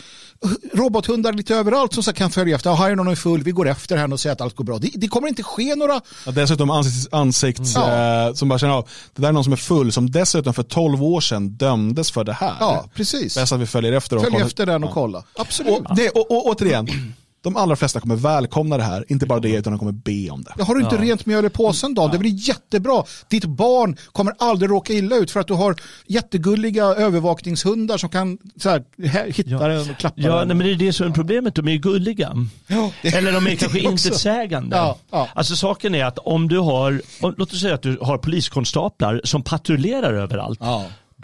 [0.72, 2.88] robothundar lite överallt som så kan följa efter.
[2.88, 4.78] Är någon är full, vi går efter henne och säger att allt går bra.
[4.78, 6.00] Det, det kommer inte ske några...
[6.26, 8.26] Ja, dessutom ansikts, ansikts ja.
[8.26, 10.62] eh, som bara känner av, det där är någon som är full som dessutom för
[10.62, 12.56] tolv år sedan dömdes för det här.
[12.60, 13.34] Ja, precis.
[13.34, 15.24] Bäst att vi följer efter Följ efter den och kolla.
[15.36, 15.72] Absolut.
[15.72, 17.14] Och, det, och, och, återigen,
[17.44, 19.04] de allra flesta kommer välkomna det här.
[19.08, 20.52] Inte bara det, utan de kommer be om det.
[20.58, 22.08] Ja, har du inte rent mjöl i påsen då?
[22.08, 23.04] Det blir jättebra.
[23.28, 25.76] Ditt barn kommer aldrig råka illa ut för att du har
[26.06, 29.68] jättegulliga övervakningshundar som kan så här, här, hitta Ja.
[29.68, 30.48] den och klappa Ja, den.
[30.48, 31.54] nej, men det är det som är problemet.
[31.54, 32.32] De är gulliga.
[32.66, 34.76] Ja, det- Eller de är kanske intetsägande.
[34.76, 35.28] Ja, ja.
[35.34, 39.20] Alltså saken är att om du har, om, låt oss säga att du har poliskonstaplar
[39.24, 40.58] som patrullerar överallt.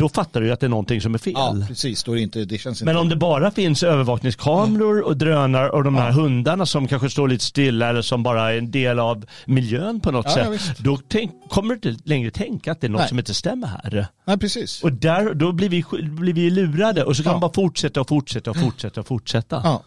[0.00, 0.04] Ja.
[0.04, 1.32] Då fattar du att det är någonting som är fel.
[1.36, 2.02] Ja, precis.
[2.04, 2.84] Då är det, inte, det känns inte...
[2.92, 7.28] Men om det bara finns övervakningskameror och drönare och de här hundarna som kanske står
[7.28, 10.52] lite stilla eller som bara är en del av miljön på något Ja, ja, sätt.
[10.52, 10.78] visst.
[10.78, 13.08] då tänk, kommer du inte längre tänka att det är något Nej.
[13.08, 14.06] som inte stämmer här.
[14.24, 14.82] Nej, precis.
[14.82, 17.34] Och där, då blir vi, blir vi lurade och så kan Ja.
[17.34, 19.60] man bara fortsätta och fortsätta och fortsätta och fortsätta.
[19.64, 19.82] Ja,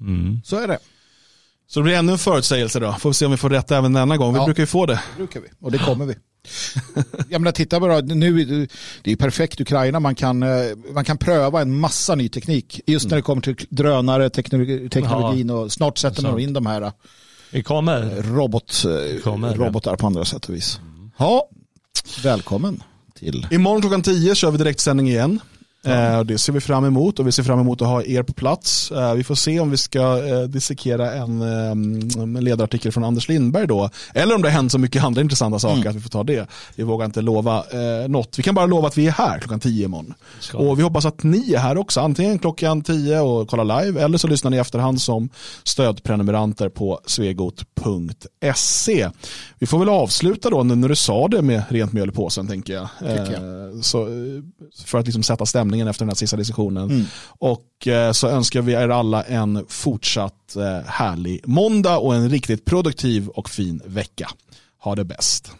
[0.00, 0.40] Mm.
[0.44, 0.78] så är det.
[1.68, 2.92] Så det blir ännu en förutsägelse då.
[2.92, 4.32] Får vi se om vi får rätt även denna gång.
[4.32, 4.44] Vi Ja.
[4.44, 4.94] brukar ju få det.
[4.94, 5.46] Det brukar vi.
[5.60, 6.14] Och det kommer vi.
[7.28, 8.44] Jag menar, titta bara, nu,
[9.02, 10.48] det är ju perfekt Ukraina, man kan, eh,
[10.94, 12.80] man kan pröva en massa ny teknik.
[12.86, 16.92] Just när det kommer till drönare, teknologi, teknologin och snart sätter man in de här
[17.50, 18.22] Vi kommer.
[18.22, 19.54] robot, eh, Kommer.
[19.54, 20.80] robotar på andra sätt och vis.
[21.18, 21.48] Ja,
[22.22, 22.82] välkommen
[23.14, 23.46] till...
[23.50, 25.40] Imorgon klockan 10 kör vi direktsändning igen.
[25.86, 28.22] Eh, och det ser vi fram emot och vi ser fram emot att ha er
[28.22, 28.90] på plats.
[28.90, 33.66] Eh, vi får se om vi ska eh, dissekera en, en ledarartikel från Anders Lindberg
[33.66, 33.90] då.
[34.14, 36.46] Eller om det har hänt så mycket andra intressanta saker att vi får ta det.
[36.76, 37.64] Vi vågar inte lova
[38.08, 38.38] något.
[38.38, 40.14] Vi kan bara lova att vi är här klockan 10 imorgon.
[40.40, 40.58] Ska.
[40.58, 42.00] Och vi hoppas att ni är här också.
[42.00, 45.28] Antingen klockan 10 och kollar live eller så lyssnar ni i efterhand som
[45.64, 49.08] stödprenumeranter på svegot.se.
[49.58, 52.72] Vi får väl avsluta då när du sa det med rent mjöl i påsen tänker
[52.72, 52.88] jag.
[53.04, 54.08] Eh, Så,
[54.84, 56.90] för att liksom sätta stämningen efter den här sista diskussionen.
[56.90, 57.04] Mm.
[57.24, 62.64] Och eh, så önskar vi er alla en fortsatt eh, härlig måndag och en riktigt
[62.64, 64.28] produktiv och fin vecka.
[64.78, 65.52] Ha det bäst.